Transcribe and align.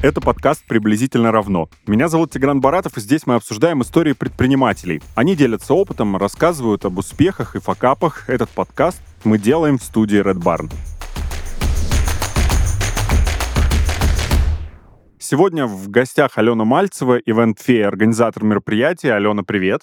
Это 0.00 0.20
подкаст 0.20 0.64
«Приблизительно 0.64 1.32
равно». 1.32 1.68
Меня 1.88 2.06
зовут 2.06 2.30
Тигран 2.30 2.60
Баратов, 2.60 2.96
и 2.96 3.00
здесь 3.00 3.26
мы 3.26 3.34
обсуждаем 3.34 3.82
истории 3.82 4.12
предпринимателей. 4.12 5.02
Они 5.16 5.34
делятся 5.34 5.74
опытом, 5.74 6.16
рассказывают 6.16 6.84
об 6.84 6.98
успехах 6.98 7.56
и 7.56 7.58
факапах. 7.58 8.30
Этот 8.30 8.48
подкаст 8.50 9.02
мы 9.24 9.38
делаем 9.38 9.76
в 9.76 9.82
студии 9.82 10.20
Red 10.20 10.38
Barn. 10.38 10.70
Сегодня 15.18 15.66
в 15.66 15.88
гостях 15.88 16.38
Алена 16.38 16.64
Мальцева, 16.64 17.18
ивент-фея, 17.18 17.88
организатор 17.88 18.44
мероприятия. 18.44 19.14
Алена, 19.14 19.42
привет. 19.42 19.82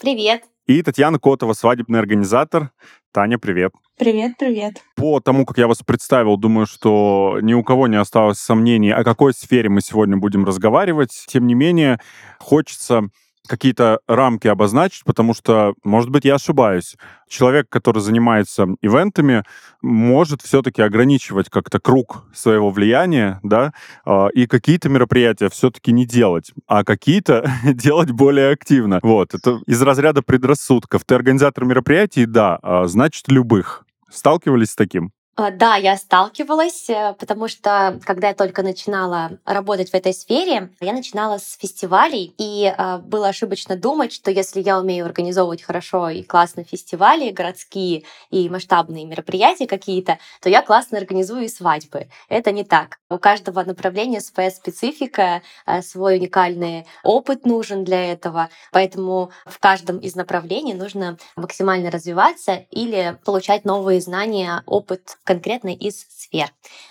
Привет. 0.00 0.42
И 0.70 0.82
Татьяна 0.82 1.18
Котова, 1.18 1.52
свадебный 1.52 1.98
организатор. 1.98 2.70
Таня, 3.12 3.40
привет. 3.40 3.72
Привет, 3.98 4.34
привет. 4.38 4.74
По 4.94 5.18
тому, 5.18 5.44
как 5.44 5.58
я 5.58 5.66
вас 5.66 5.78
представил, 5.78 6.36
думаю, 6.36 6.66
что 6.66 7.40
ни 7.42 7.54
у 7.54 7.64
кого 7.64 7.88
не 7.88 7.96
осталось 7.96 8.38
сомнений, 8.38 8.92
о 8.92 9.02
какой 9.02 9.34
сфере 9.34 9.68
мы 9.68 9.80
сегодня 9.80 10.16
будем 10.16 10.44
разговаривать. 10.44 11.24
Тем 11.26 11.48
не 11.48 11.54
менее, 11.54 11.98
хочется 12.38 13.08
какие-то 13.50 13.98
рамки 14.06 14.46
обозначить, 14.46 15.02
потому 15.04 15.34
что, 15.34 15.74
может 15.82 16.08
быть, 16.08 16.24
я 16.24 16.36
ошибаюсь. 16.36 16.96
Человек, 17.28 17.68
который 17.68 18.00
занимается 18.00 18.66
ивентами, 18.80 19.42
может 19.82 20.40
все-таки 20.40 20.82
ограничивать 20.82 21.48
как-то 21.50 21.80
круг 21.80 22.24
своего 22.32 22.70
влияния, 22.70 23.40
да, 23.42 23.72
а, 24.04 24.28
и 24.28 24.46
какие-то 24.46 24.88
мероприятия 24.88 25.48
все-таки 25.48 25.90
не 25.90 26.06
делать, 26.06 26.52
а 26.68 26.84
какие-то 26.84 27.50
делать 27.64 28.12
более 28.12 28.52
активно. 28.52 29.00
Вот, 29.02 29.34
это 29.34 29.58
из 29.66 29.82
разряда 29.82 30.22
предрассудков. 30.22 31.04
Ты 31.04 31.16
организатор 31.16 31.64
мероприятий, 31.64 32.26
да, 32.26 32.56
а 32.62 32.86
значит, 32.86 33.24
любых. 33.26 33.84
Сталкивались 34.08 34.70
с 34.70 34.76
таким? 34.76 35.10
А, 35.36 35.50
да, 35.50 35.76
я 35.76 35.96
сталкивалась, 35.96 36.90
э, 36.90 37.14
потому 37.18 37.48
что 37.48 37.98
когда 38.04 38.28
я 38.28 38.34
только 38.34 38.62
начинала 38.62 39.38
работать 39.46 39.90
в 39.90 39.94
этой 39.94 40.12
сфере, 40.12 40.70
я 40.80 40.92
начинала 40.92 41.38
с 41.38 41.56
фестивалей, 41.56 42.34
и 42.36 42.66
а, 42.66 42.98
было 42.98 43.28
ошибочно 43.28 43.76
думать, 43.76 44.12
что 44.12 44.30
если 44.30 44.60
я 44.60 44.78
умею 44.78 45.06
организовывать 45.06 45.62
хорошо 45.62 46.10
и 46.10 46.22
классно 46.22 46.64
фестивали, 46.64 47.30
городские 47.30 48.04
и 48.30 48.48
масштабные 48.50 49.06
мероприятия 49.06 49.66
какие-то, 49.66 50.18
то 50.42 50.48
я 50.50 50.62
классно 50.62 50.98
организую 50.98 51.44
и 51.44 51.48
свадьбы. 51.48 52.08
Это 52.28 52.50
не 52.52 52.64
так. 52.64 52.98
У 53.08 53.18
каждого 53.18 53.62
направления 53.62 54.20
своя 54.20 54.50
специфика, 54.50 55.42
а, 55.64 55.80
свой 55.80 56.16
уникальный 56.18 56.86
опыт 57.04 57.46
нужен 57.46 57.84
для 57.84 58.12
этого, 58.12 58.50
поэтому 58.72 59.30
в 59.46 59.58
каждом 59.58 59.98
из 59.98 60.16
направлений 60.16 60.74
нужно 60.74 61.16
максимально 61.36 61.90
развиваться 61.90 62.66
или 62.70 63.18
получать 63.24 63.64
новые 63.64 64.00
знания, 64.00 64.62
опыт 64.66 65.16
конкретно 65.24 65.74
из 65.74 66.06
сфер. 66.08 66.50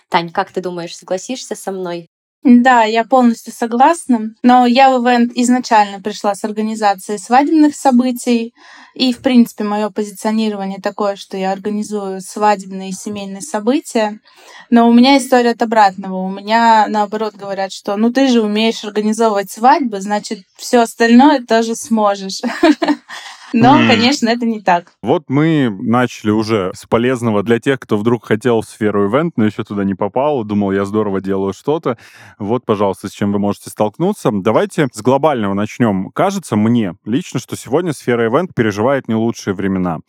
Тань, 0.10 0.32
как 0.32 0.52
ты 0.52 0.62
думаешь, 0.62 0.96
согласишься 0.96 1.56
со 1.56 1.72
мной? 1.72 2.08
Да, 2.42 2.84
я 2.84 3.04
полностью 3.04 3.52
согласна. 3.52 4.34
Но 4.44 4.66
я 4.66 4.98
в 4.98 5.04
ивент 5.04 5.34
изначально 5.36 6.02
пришла 6.02 6.36
с 6.36 6.46
организацией 6.46 7.18
свадебных 7.18 7.76
событий. 7.76 8.54
И, 8.96 9.12
в 9.12 9.20
принципе, 9.20 9.66
мое 9.66 9.90
позиционирование 9.90 10.80
такое, 10.80 11.18
что 11.18 11.36
я 11.36 11.52
организую 11.52 12.22
свадебные 12.22 12.90
и 12.90 12.94
семейные 12.94 13.42
события. 13.42 14.20
Но 14.70 14.88
у 14.88 14.94
меня 14.94 15.18
история 15.18 15.52
от 15.52 15.62
обратного. 15.62 16.16
У 16.16 16.30
меня, 16.30 16.86
наоборот, 16.88 17.36
говорят, 17.36 17.74
что 17.74 17.98
ну 17.98 18.12
ты 18.12 18.30
же 18.30 18.42
умеешь 18.42 18.86
организовывать 18.86 19.52
свадьбы, 19.52 20.00
значит, 20.00 20.40
все 20.56 20.80
остальное 20.80 21.46
тоже 21.46 21.76
сможешь. 21.76 22.42
Но, 23.54 23.78
конечно, 23.88 24.30
это 24.30 24.46
не 24.46 24.62
так. 24.62 24.94
Вот 25.02 25.24
мы 25.28 25.70
начали 25.70 26.32
уже 26.32 26.72
с 26.76 26.86
полезного 26.86 27.44
для 27.44 27.60
тех, 27.60 27.80
кто 27.80 27.98
вдруг 27.98 28.26
хотел 28.26 28.62
в 28.62 28.66
сферу 28.66 29.10
ивент, 29.10 29.34
но 29.38 29.46
еще 29.46 29.64
туда 29.64 29.84
не 29.84 29.96
попал, 29.96 30.44
думал, 30.44 30.72
я 30.72 30.86
здорово 30.86 31.22
делаю 31.22 31.54
что-то. 31.54 31.98
Вот, 32.38 32.66
пожалуйста, 32.66 33.08
с 33.08 33.12
чем 33.12 33.32
вы 33.32 33.40
можете 33.40 33.70
столкнуться. 33.70 34.30
Давайте 34.32 34.88
с 34.92 35.02
глобального 35.02 35.54
начнем. 35.54 36.10
Кажется 36.12 36.56
мне 36.56 36.96
лично, 37.06 37.40
что 37.40 37.56
сегодня 37.56 37.94
сфера 37.94 38.28
ивент 38.28 38.54
переживает 38.54 39.08
не 39.08 39.16
лучшие 39.16 39.54
времена. 39.54 40.00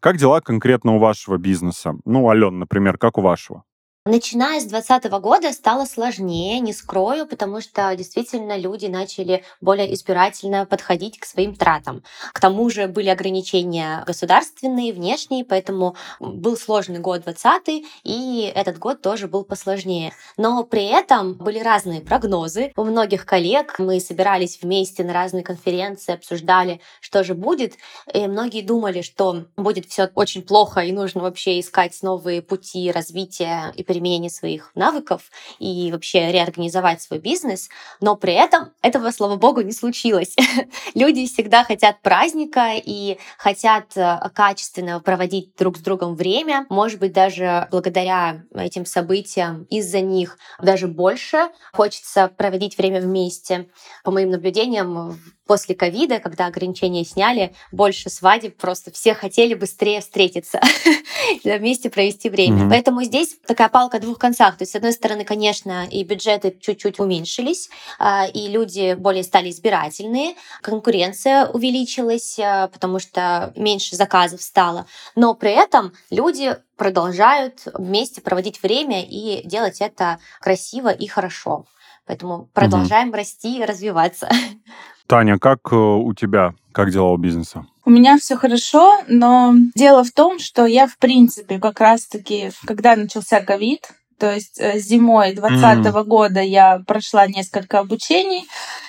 Как 0.00 0.16
дела 0.16 0.40
конкретно 0.40 0.94
у 0.94 0.98
вашего 0.98 1.36
бизнеса? 1.36 1.94
Ну, 2.04 2.28
Ален, 2.28 2.58
например, 2.58 2.98
как 2.98 3.18
у 3.18 3.20
вашего? 3.20 3.64
Начиная 4.10 4.58
с 4.58 4.64
2020 4.64 5.20
года 5.20 5.52
стало 5.52 5.84
сложнее, 5.84 6.60
не 6.60 6.72
скрою, 6.72 7.26
потому 7.26 7.60
что 7.60 7.94
действительно 7.94 8.56
люди 8.56 8.86
начали 8.86 9.44
более 9.60 9.92
избирательно 9.92 10.64
подходить 10.64 11.18
к 11.18 11.26
своим 11.26 11.54
тратам. 11.54 12.02
К 12.32 12.40
тому 12.40 12.70
же 12.70 12.88
были 12.88 13.10
ограничения 13.10 14.02
государственные, 14.06 14.94
внешние, 14.94 15.44
поэтому 15.44 15.94
был 16.20 16.56
сложный 16.56 17.00
год 17.00 17.24
2020, 17.24 17.84
и 18.04 18.50
этот 18.56 18.78
год 18.78 19.02
тоже 19.02 19.28
был 19.28 19.44
посложнее. 19.44 20.14
Но 20.38 20.64
при 20.64 20.86
этом 20.86 21.34
были 21.34 21.58
разные 21.58 22.00
прогнозы 22.00 22.72
у 22.76 22.84
многих 22.84 23.26
коллег. 23.26 23.78
Мы 23.78 24.00
собирались 24.00 24.60
вместе 24.62 25.04
на 25.04 25.12
разные 25.12 25.44
конференции, 25.44 26.14
обсуждали, 26.14 26.80
что 27.02 27.24
же 27.24 27.34
будет. 27.34 27.74
И 28.14 28.26
многие 28.26 28.62
думали, 28.62 29.02
что 29.02 29.44
будет 29.58 29.84
все 29.84 30.08
очень 30.14 30.40
плохо, 30.40 30.80
и 30.80 30.92
нужно 30.92 31.20
вообще 31.20 31.60
искать 31.60 31.94
новые 32.02 32.40
пути 32.40 32.90
развития 32.90 33.70
и 33.76 33.82
перемен 33.82 33.97
применение 33.98 34.30
своих 34.30 34.70
навыков 34.76 35.22
и 35.58 35.90
вообще 35.90 36.30
реорганизовать 36.30 37.02
свой 37.02 37.18
бизнес, 37.18 37.68
но 38.00 38.14
при 38.14 38.32
этом 38.32 38.70
этого, 38.80 39.10
слава 39.10 39.36
богу, 39.36 39.62
не 39.62 39.72
случилось. 39.72 40.36
Люди 40.94 41.26
всегда 41.26 41.64
хотят 41.64 42.00
праздника 42.00 42.74
и 42.76 43.18
хотят 43.38 43.96
э, 43.96 44.20
качественно 44.34 45.00
проводить 45.00 45.56
друг 45.56 45.78
с 45.78 45.80
другом 45.80 46.14
время, 46.14 46.64
может 46.68 47.00
быть, 47.00 47.12
даже 47.12 47.66
благодаря 47.72 48.42
этим 48.54 48.86
событиям 48.86 49.64
из-за 49.64 50.00
них 50.00 50.38
даже 50.62 50.86
больше 50.86 51.48
хочется 51.72 52.28
проводить 52.28 52.78
время 52.78 53.00
вместе. 53.00 53.68
По 54.04 54.12
моим 54.12 54.30
наблюдениям, 54.30 55.18
после 55.48 55.74
ковида, 55.74 56.20
когда 56.20 56.46
ограничения 56.46 57.04
сняли, 57.04 57.52
больше 57.72 58.10
свадеб, 58.10 58.56
просто 58.56 58.92
все 58.92 59.14
хотели 59.14 59.54
быстрее 59.54 60.00
встретиться, 60.00 60.60
вместе 61.44 61.90
провести 61.90 62.28
время. 62.28 62.64
Mm-hmm. 62.64 62.70
Поэтому 62.70 63.02
здесь 63.02 63.36
такая 63.46 63.68
палка 63.68 63.98
о 63.98 64.00
двух 64.00 64.18
концах. 64.18 64.56
То 64.56 64.62
есть, 64.62 64.72
с 64.72 64.76
одной 64.76 64.92
стороны, 64.92 65.24
конечно, 65.24 65.86
и 65.86 66.02
бюджеты 66.04 66.56
чуть-чуть 66.60 67.00
уменьшились, 67.00 67.70
а, 67.98 68.26
и 68.26 68.48
люди 68.48 68.94
более 68.94 69.22
стали 69.22 69.50
избирательные, 69.50 70.34
конкуренция 70.62 71.46
увеличилась, 71.46 72.38
а, 72.38 72.68
потому 72.68 72.98
что 72.98 73.52
меньше 73.56 73.96
заказов 73.96 74.42
стало. 74.42 74.86
Но 75.14 75.34
при 75.34 75.52
этом 75.52 75.92
люди 76.10 76.56
продолжают 76.76 77.62
вместе 77.74 78.20
проводить 78.20 78.62
время 78.62 79.04
и 79.04 79.46
делать 79.46 79.80
это 79.80 80.18
красиво 80.40 80.88
и 80.88 81.06
хорошо. 81.06 81.66
Поэтому 82.06 82.48
продолжаем 82.54 83.08
угу. 83.08 83.18
расти 83.18 83.58
и 83.58 83.64
развиваться. 83.64 84.28
Таня, 85.08 85.38
как 85.38 85.60
э, 85.72 85.74
у 85.74 86.12
тебя, 86.12 86.54
как 86.72 86.90
дела 86.90 87.10
у 87.10 87.16
бизнеса? 87.16 87.64
У 87.86 87.90
меня 87.90 88.18
все 88.18 88.36
хорошо, 88.36 89.00
но 89.08 89.54
дело 89.74 90.04
в 90.04 90.12
том, 90.12 90.38
что 90.38 90.66
я, 90.66 90.86
в 90.86 90.98
принципе, 90.98 91.58
как 91.58 91.80
раз-таки, 91.80 92.50
когда 92.66 92.94
начался 92.94 93.40
ковид, 93.40 93.88
то 94.18 94.30
есть 94.30 94.60
э, 94.60 94.78
зимой 94.78 95.32
2020 95.32 95.86
mm. 95.86 96.04
года 96.04 96.40
я 96.40 96.82
прошла 96.86 97.26
несколько 97.26 97.78
обучений 97.78 98.46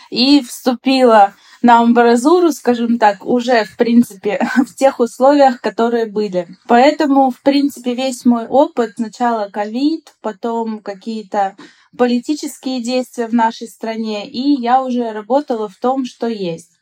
и 0.10 0.42
вступила 0.42 1.34
на 1.62 1.80
амбразуру, 1.80 2.52
скажем 2.52 2.98
так, 2.98 3.26
уже, 3.26 3.66
в 3.66 3.78
принципе, 3.78 4.40
в 4.68 4.76
тех 4.76 5.00
условиях, 5.00 5.62
которые 5.62 6.06
были. 6.06 6.48
Поэтому, 6.68 7.32
в 7.32 7.42
принципе, 7.42 7.94
весь 7.94 8.26
мой 8.26 8.48
опыт, 8.48 8.94
сначала 8.96 9.50
ковид, 9.50 10.14
потом 10.22 10.80
какие-то 10.80 11.56
политические 11.98 12.82
действия 12.82 13.28
в 13.28 13.34
нашей 13.34 13.68
стране, 13.68 14.30
и 14.30 14.62
я 14.62 14.84
уже 14.84 15.12
работала 15.12 15.68
в 15.68 15.76
том, 15.78 16.06
что 16.06 16.28
есть. 16.28 16.80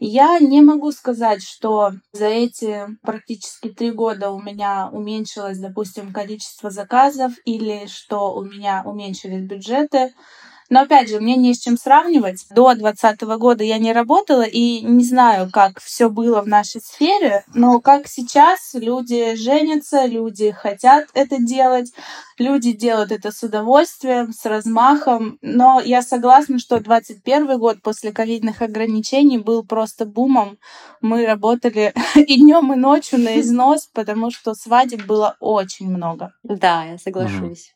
Я 0.00 0.38
не 0.38 0.62
могу 0.62 0.92
сказать, 0.92 1.42
что 1.42 1.90
за 2.12 2.26
эти 2.26 2.86
практически 3.02 3.68
три 3.68 3.90
года 3.90 4.30
у 4.30 4.40
меня 4.40 4.88
уменьшилось, 4.92 5.58
допустим, 5.58 6.12
количество 6.12 6.70
заказов 6.70 7.32
или 7.44 7.88
что 7.88 8.32
у 8.32 8.44
меня 8.44 8.82
уменьшились 8.84 9.42
бюджеты. 9.42 10.14
Но 10.70 10.82
опять 10.82 11.08
же, 11.08 11.20
мне 11.20 11.36
не 11.36 11.54
с 11.54 11.60
чем 11.60 11.78
сравнивать. 11.78 12.46
До 12.50 12.74
2020 12.74 13.22
года 13.38 13.64
я 13.64 13.78
не 13.78 13.92
работала 13.92 14.42
и 14.42 14.82
не 14.82 15.04
знаю, 15.04 15.50
как 15.50 15.80
все 15.80 16.10
было 16.10 16.42
в 16.42 16.48
нашей 16.48 16.80
сфере, 16.80 17.44
но 17.54 17.80
как 17.80 18.06
сейчас 18.06 18.74
люди 18.74 19.34
женятся, 19.34 20.04
люди 20.04 20.50
хотят 20.50 21.08
это 21.14 21.38
делать, 21.38 21.92
люди 22.38 22.72
делают 22.72 23.12
это 23.12 23.32
с 23.32 23.42
удовольствием, 23.42 24.32
с 24.32 24.44
размахом. 24.44 25.38
Но 25.40 25.80
я 25.80 26.02
согласна, 26.02 26.58
что 26.58 26.80
2021 26.80 27.58
год 27.58 27.82
после 27.82 28.12
ковидных 28.12 28.60
ограничений 28.60 29.38
был 29.38 29.64
просто 29.64 30.04
бумом. 30.04 30.58
Мы 31.00 31.24
работали 31.26 31.94
и 32.14 32.38
днем, 32.38 32.72
и 32.72 32.76
ночью 32.76 33.18
на 33.18 33.40
износ, 33.40 33.88
потому 33.94 34.30
что 34.30 34.54
свадеб 34.54 35.06
было 35.06 35.36
очень 35.40 35.88
много. 35.90 36.32
Да, 36.42 36.84
я 36.84 36.98
соглашусь. 36.98 37.74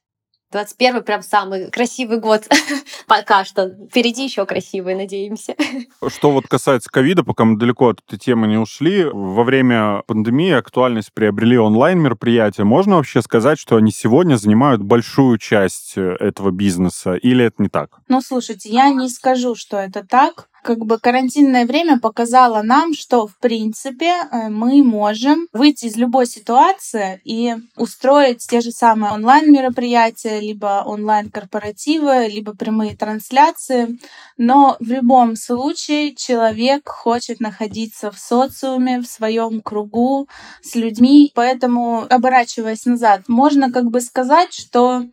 21 0.53 1.03
прям 1.03 1.23
самый 1.23 1.71
красивый 1.71 2.19
год 2.19 2.47
пока 3.07 3.45
что. 3.45 3.71
Впереди 3.91 4.25
еще 4.25 4.47
красивый, 4.47 4.95
надеемся. 4.95 5.55
Что 6.09 6.31
вот 6.31 6.47
касается 6.47 6.91
ковида, 6.91 7.25
пока 7.25 7.45
мы 7.45 7.59
далеко 7.59 7.89
от 7.89 8.01
этой 8.07 8.19
темы 8.19 8.47
не 8.47 8.59
ушли, 8.59 9.05
во 9.05 9.45
время 9.45 10.03
пандемии 10.07 10.53
актуальность 10.53 11.13
приобрели 11.13 11.59
онлайн-мероприятия. 11.59 12.65
Можно 12.65 12.97
вообще 12.97 13.23
сказать, 13.23 13.59
что 13.59 13.77
они 13.77 13.91
сегодня 13.91 14.37
занимают 14.37 14.83
большую 14.83 15.39
часть 15.39 15.95
э, 15.97 16.17
этого 16.21 16.51
бизнеса? 16.51 17.15
Или 17.15 17.47
это 17.47 17.63
не 17.63 17.69
так? 17.69 17.99
Ну, 18.09 18.21
слушайте, 18.21 18.69
я 18.69 18.91
не 18.91 19.09
скажу, 19.09 19.55
что 19.55 19.79
это 19.79 20.07
так 20.07 20.49
как 20.63 20.79
бы 20.79 20.99
карантинное 20.99 21.67
время 21.67 21.99
показало 21.99 22.63
нам, 22.63 22.95
что, 22.95 23.27
в 23.27 23.37
принципе, 23.39 24.15
э, 24.31 24.49
мы 24.49 24.83
можем 24.83 25.49
выйти 25.53 25.87
из 25.87 25.97
любой 25.97 26.27
ситуации 26.27 27.21
и 27.25 27.55
устроить 27.77 28.47
те 28.47 28.61
же 28.61 28.71
самые 28.71 29.13
онлайн-мероприятия, 29.13 30.41
либо 30.41 30.83
онлайн-корпоративы, 30.87 32.29
либо 32.29 32.55
прямые 32.55 32.97
трансляции. 32.97 33.99
Но 34.37 34.77
в 34.79 34.89
любом 34.89 35.37
случае 35.37 36.15
человек 36.15 36.89
хочет 36.89 37.41
находиться 37.41 38.11
в 38.11 38.19
социуме, 38.19 39.01
в 39.01 39.07
своем 39.07 39.61
кругу 39.61 40.29
с 40.63 40.75
людьми. 40.77 41.33
Поэтому, 41.35 42.07
оборачиваясь 42.09 42.87
назад, 42.87 43.23
можно 43.29 43.73
как 43.73 43.91
бы 43.91 44.01
сказать, 44.01 44.55
что 44.55 45.05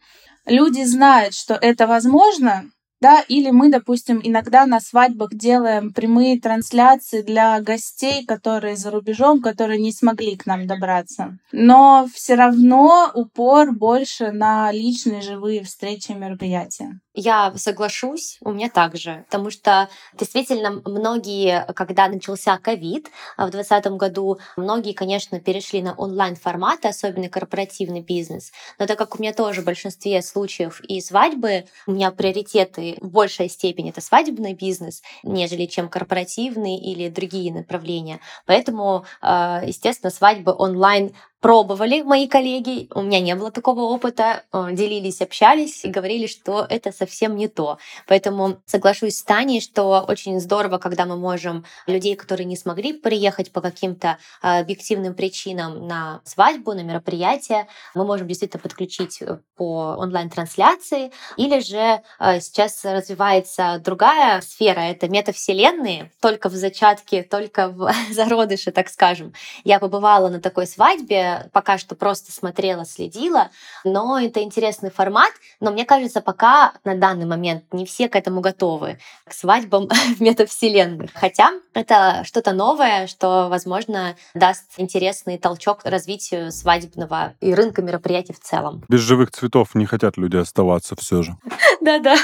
люди 0.46 0.84
знают, 0.84 1.34
что 1.34 1.56
это 1.56 1.88
возможно, 1.88 2.66
да, 3.02 3.22
или 3.22 3.50
мы, 3.50 3.70
допустим, 3.70 4.20
иногда 4.24 4.66
на 4.66 4.80
свадьбах 4.80 5.34
делаем 5.34 5.94
прямые 5.94 6.40
трансляции 6.40 7.22
для 7.22 7.60
гостей, 7.62 8.26
которые 8.26 8.76
за 8.76 8.92
рубежом, 8.92 9.42
которые 9.42 9.80
не 9.80 9.92
смогли 9.92 10.36
к 10.36 10.46
нам 10.46 10.68
добраться. 10.68 11.38
Но 11.52 12.08
все 12.14 12.36
равно 12.36 13.12
упор 13.14 13.72
больше 13.72 14.32
на 14.32 14.72
личные 14.72 15.22
живые 15.22 15.64
встречи 15.64 16.12
и 16.12 16.16
мероприятия. 16.16 17.00
Я 17.22 17.52
соглашусь, 17.58 18.38
у 18.40 18.54
меня 18.54 18.70
также, 18.70 19.26
потому 19.26 19.52
что 19.52 19.90
действительно 20.14 20.82
многие, 20.86 21.66
когда 21.74 22.08
начался 22.08 22.58
ковид 22.58 23.10
а, 23.36 23.46
в 23.46 23.52
2020 23.52 23.92
году, 23.98 24.40
многие, 24.56 24.94
конечно, 24.94 25.42
перешли 25.42 25.82
на 25.82 25.94
онлайн-форматы, 25.96 26.88
особенно 26.88 27.28
корпоративный 27.28 28.00
бизнес. 28.00 28.54
Но 28.78 28.86
так 28.86 28.98
как 28.98 29.20
у 29.20 29.22
меня 29.22 29.34
тоже 29.34 29.60
в 29.60 29.66
большинстве 29.66 30.22
случаев 30.22 30.80
и 30.80 31.02
свадьбы, 31.02 31.66
у 31.88 31.92
меня 31.92 32.12
приоритеты 32.12 32.98
в 33.02 33.10
большей 33.10 33.50
степени 33.50 33.90
это 33.90 34.00
свадебный 34.00 34.54
бизнес, 34.54 35.02
нежели 35.24 35.66
чем 35.66 35.90
корпоративный 35.90 36.78
или 36.78 37.10
другие 37.10 37.54
направления. 37.54 38.22
Поэтому, 38.46 39.04
а, 39.20 39.62
естественно, 39.66 40.10
свадьбы 40.10 40.54
онлайн 40.58 41.12
пробовали 41.42 42.02
мои 42.02 42.28
коллеги, 42.28 42.88
у 42.94 43.02
меня 43.02 43.22
не 43.22 43.36
было 43.36 43.52
такого 43.52 43.82
опыта, 43.82 44.44
э, 44.52 44.70
делились, 44.74 45.22
общались 45.22 45.86
и 45.86 45.90
говорили, 45.90 46.28
что 46.28 46.66
это 46.70 46.92
совсем 46.92 47.38
не 47.38 47.48
то. 47.48 47.78
Поэтому 48.08 48.58
соглашусь 48.66 49.18
с 49.18 49.24
Таней, 49.24 49.62
что 49.62 50.06
очень 50.08 50.40
здорово, 50.40 50.80
когда 50.80 51.06
мы 51.06 51.16
можем 51.16 51.66
людей, 51.88 52.16
которые 52.16 52.46
не 52.46 52.58
смогли 52.58 52.94
приехать 52.94 53.52
по 53.52 53.62
каким-то 53.62 54.18
э, 54.42 54.60
объективным 54.60 55.14
причинам 55.14 55.88
на 55.88 56.22
свадьбу, 56.26 56.74
на 56.74 56.82
мероприятие, 56.82 57.68
мы 57.96 58.06
можем 58.06 58.28
действительно 58.28 58.62
подключить 58.62 59.22
э, 59.22 59.40
по 59.56 59.96
онлайн-трансляции. 59.98 61.12
Или 61.38 61.60
же 61.60 62.02
сейчас 62.20 62.84
развивается 62.84 63.82
другая 63.84 64.42
сфера, 64.42 64.82
это 64.82 65.08
метавселенные, 65.08 66.12
только 66.22 66.50
в 66.50 66.54
зачатке, 66.54 67.24
только 67.24 67.70
в 67.70 67.92
зародыше, 68.12 68.72
так 68.72 68.90
скажем. 68.90 69.34
Я 69.64 69.80
побывала 69.80 70.30
на 70.30 70.42
такой 70.42 70.68
свадьбе, 70.68 71.29
пока 71.54 71.78
что 71.78 71.96
просто 71.96 72.32
смотрела, 72.32 72.86
следила, 72.86 73.50
но 73.84 74.20
это 74.20 74.42
интересный 74.42 74.92
формат, 74.92 75.32
но 75.60 75.72
мне 75.72 75.86
кажется, 75.86 76.22
пока 76.22 76.74
на 76.84 76.96
данный 76.96 77.26
момент 77.26 77.64
не 77.72 77.86
все 77.86 78.10
к 78.10 78.16
этому 78.16 78.42
готовы, 78.42 79.00
к 79.26 79.34
свадьбам 79.34 79.88
в 80.18 80.22
метавселенных. 80.22 81.12
Хотя 81.14 81.52
это 81.74 82.24
что-то 82.26 82.54
новое, 82.54 83.08
что, 83.08 83.48
возможно, 83.50 84.16
даст 84.34 84.66
интересный 84.78 85.38
толчок 85.38 85.82
развитию 85.84 86.52
свадебного 86.52 87.34
и 87.40 87.54
рынка 87.54 87.82
мероприятий 87.82 88.34
в 88.34 88.40
целом. 88.40 88.84
Без 88.88 89.00
живых 89.02 89.32
цветов 89.32 89.76
не 89.76 89.86
хотят 89.86 90.18
люди 90.18 90.38
оставаться 90.38 90.96
все 90.96 91.22
же. 91.24 91.36
Да-да. 91.82 92.18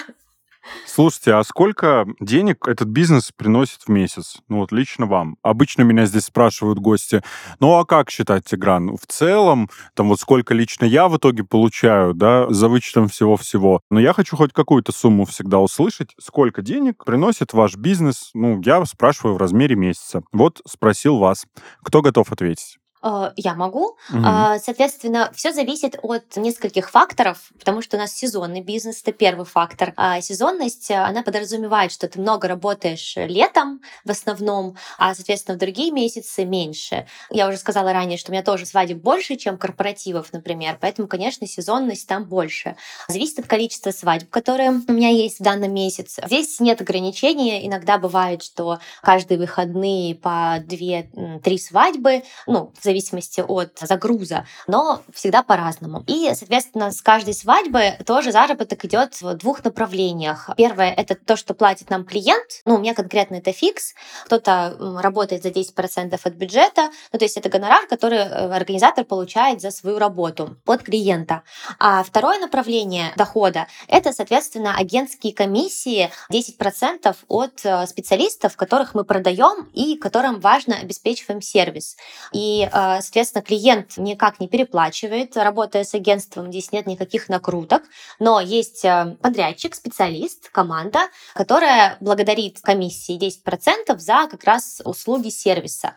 Слушайте, 0.86 1.34
а 1.34 1.44
сколько 1.44 2.06
денег 2.20 2.68
этот 2.68 2.88
бизнес 2.88 3.32
приносит 3.36 3.84
в 3.84 3.90
месяц? 3.90 4.38
Ну 4.48 4.60
вот 4.60 4.72
лично 4.72 5.06
вам. 5.06 5.38
Обычно 5.42 5.84
меня 5.84 6.06
здесь 6.06 6.26
спрашивают 6.26 6.80
гости, 6.80 7.22
ну 7.60 7.74
а 7.76 7.86
как 7.86 8.10
считать, 8.10 8.46
Тигран? 8.46 8.96
В 8.98 9.06
целом, 9.08 9.70
там 9.94 10.10
вот 10.10 10.20
сколько 10.20 10.54
лично 10.54 10.86
я 10.86 11.08
в 11.08 11.18
итоге 11.18 11.44
получаю, 11.44 12.14
да, 12.14 12.50
за 12.50 12.70
вычетом 12.70 13.08
всего-всего. 13.10 13.82
Но 13.90 14.00
я 14.00 14.14
хочу 14.14 14.36
хоть 14.38 14.54
какую-то 14.54 14.92
сумму 14.92 15.26
всегда 15.26 15.60
услышать. 15.60 16.14
Сколько 16.20 16.62
денег 16.62 17.04
приносит 17.04 17.54
ваш 17.54 17.76
бизнес? 17.76 18.32
Ну, 18.34 18.62
я 18.64 18.84
спрашиваю 18.86 19.36
в 19.36 19.38
размере 19.38 19.76
месяца. 19.76 20.24
Вот 20.32 20.62
спросил 20.68 21.18
вас. 21.18 21.46
Кто 21.84 22.02
готов 22.02 22.32
ответить? 22.32 22.78
Э, 23.06 23.32
я 23.36 23.54
могу. 23.54 23.98
Угу. 24.10 24.60
Соответственно, 24.64 25.32
все 25.36 25.54
зависит 25.54 25.98
от 26.02 26.36
нескольких 26.36 26.90
факторов, 26.90 27.52
потому 27.60 27.82
что 27.82 27.98
у 27.98 28.00
нас 28.00 28.12
сезонный 28.12 28.62
бизнес 28.62 29.02
это 29.02 29.12
первый 29.12 29.46
фактор. 29.46 29.94
А 29.96 30.20
сезонность 30.22 30.90
она 30.90 31.22
подразумевает, 31.22 31.92
что 31.92 32.08
ты 32.08 32.20
много 32.20 32.48
работаешь 32.48 33.14
летом 33.16 33.82
в 34.04 34.10
основном, 34.10 34.76
а 34.98 35.14
соответственно 35.14 35.56
в 35.56 35.60
другие 35.60 35.92
месяцы 35.92 36.46
меньше. 36.46 37.06
Я 37.30 37.48
уже 37.48 37.58
сказала 37.58 37.94
ранее, 37.94 38.18
что 38.18 38.32
у 38.32 38.34
меня 38.34 38.44
тоже 38.44 38.66
свадеб 38.66 38.98
больше, 38.98 39.36
чем 39.36 39.58
корпоративов, 39.58 40.34
например, 40.34 40.78
поэтому, 40.82 41.08
конечно, 41.08 41.46
сезонность 41.46 42.08
там 42.08 42.26
больше. 42.26 42.76
Зависит 43.08 43.40
от 43.40 43.48
количества 43.48 43.92
свадеб, 43.92 44.30
которые 44.30 44.72
у 44.88 44.92
меня 44.92 45.10
есть 45.10 45.40
в 45.40 45.44
данном 45.44 45.74
месяце. 45.74 46.24
Здесь 46.26 46.60
нет 46.60 46.82
ограничений. 46.82 47.68
Иногда 47.68 48.00
бывает, 48.00 48.42
что 48.42 48.80
каждые 49.02 49.38
выходные 49.38 50.16
по 50.16 50.58
2-3 50.60 51.58
свадьбы, 51.58 52.24
ну, 52.48 52.72
в 52.80 52.95
зависимости 52.96 53.44
от 53.46 53.78
загруза, 53.82 54.46
но 54.68 55.02
всегда 55.14 55.44
по-разному. 55.44 56.04
И, 56.08 56.32
соответственно, 56.34 56.92
с 56.92 57.02
каждой 57.02 57.34
свадьбы 57.34 57.94
тоже 58.06 58.32
заработок 58.32 58.86
идет 58.86 59.22
в 59.22 59.36
двух 59.36 59.64
направлениях. 59.64 60.50
Первое— 60.56 60.92
это 60.98 61.16
то, 61.16 61.36
что 61.36 61.54
платит 61.54 61.90
нам 61.90 62.06
клиент. 62.06 62.62
Ну, 62.66 62.76
у 62.76 62.78
меня 62.78 62.94
конкретно 62.94 63.36
это 63.36 63.52
фикс. 63.52 63.94
Кто-то 64.26 64.78
работает 65.02 65.44
за 65.44 65.50
10% 65.50 66.20
от 66.24 66.34
бюджета. 66.34 66.90
Ну, 67.12 67.20
то 67.20 67.26
есть 67.26 67.38
это 67.38 67.50
гонорар, 67.50 67.86
который 67.88 68.20
э, 68.20 68.56
организатор 68.56 69.04
получает 69.04 69.62
за 69.62 69.72
свою 69.72 70.00
работу 70.00 70.58
от 70.66 70.84
клиента. 70.84 71.42
А 71.80 72.02
второе 72.04 72.40
направление 72.40 73.14
дохода— 73.18 73.68
это, 73.88 74.14
соответственно, 74.14 74.76
агентские 74.78 75.34
комиссии 75.34 76.10
10% 76.32 77.16
от 77.28 77.66
э, 77.66 77.88
специалистов, 77.88 78.56
которых 78.56 78.96
мы 78.96 79.04
продаем 79.04 79.70
и 79.74 79.98
которым 79.98 80.40
важно 80.40 80.78
обеспечиваем 80.78 81.42
сервис. 81.42 81.98
И 82.32 82.68
а, 82.72 82.85
соответственно, 83.02 83.44
клиент 83.44 83.98
никак 83.98 84.40
не 84.40 84.48
переплачивает, 84.48 85.38
работая 85.38 85.84
с 85.84 85.94
агентством, 85.94 86.52
здесь 86.52 86.72
нет 86.72 86.88
никаких 86.88 87.30
накруток, 87.30 87.84
но 88.20 88.40
есть 88.40 88.86
а, 88.86 89.16
подрядчик, 89.22 89.76
специалист, 89.76 90.50
команда, 90.50 91.00
которая 91.34 91.98
благодарит 92.00 92.60
комиссии 92.62 93.18
10% 93.18 93.98
за 93.98 94.28
как 94.30 94.44
раз 94.44 94.82
услуги 94.84 95.30
сервиса. 95.30 95.96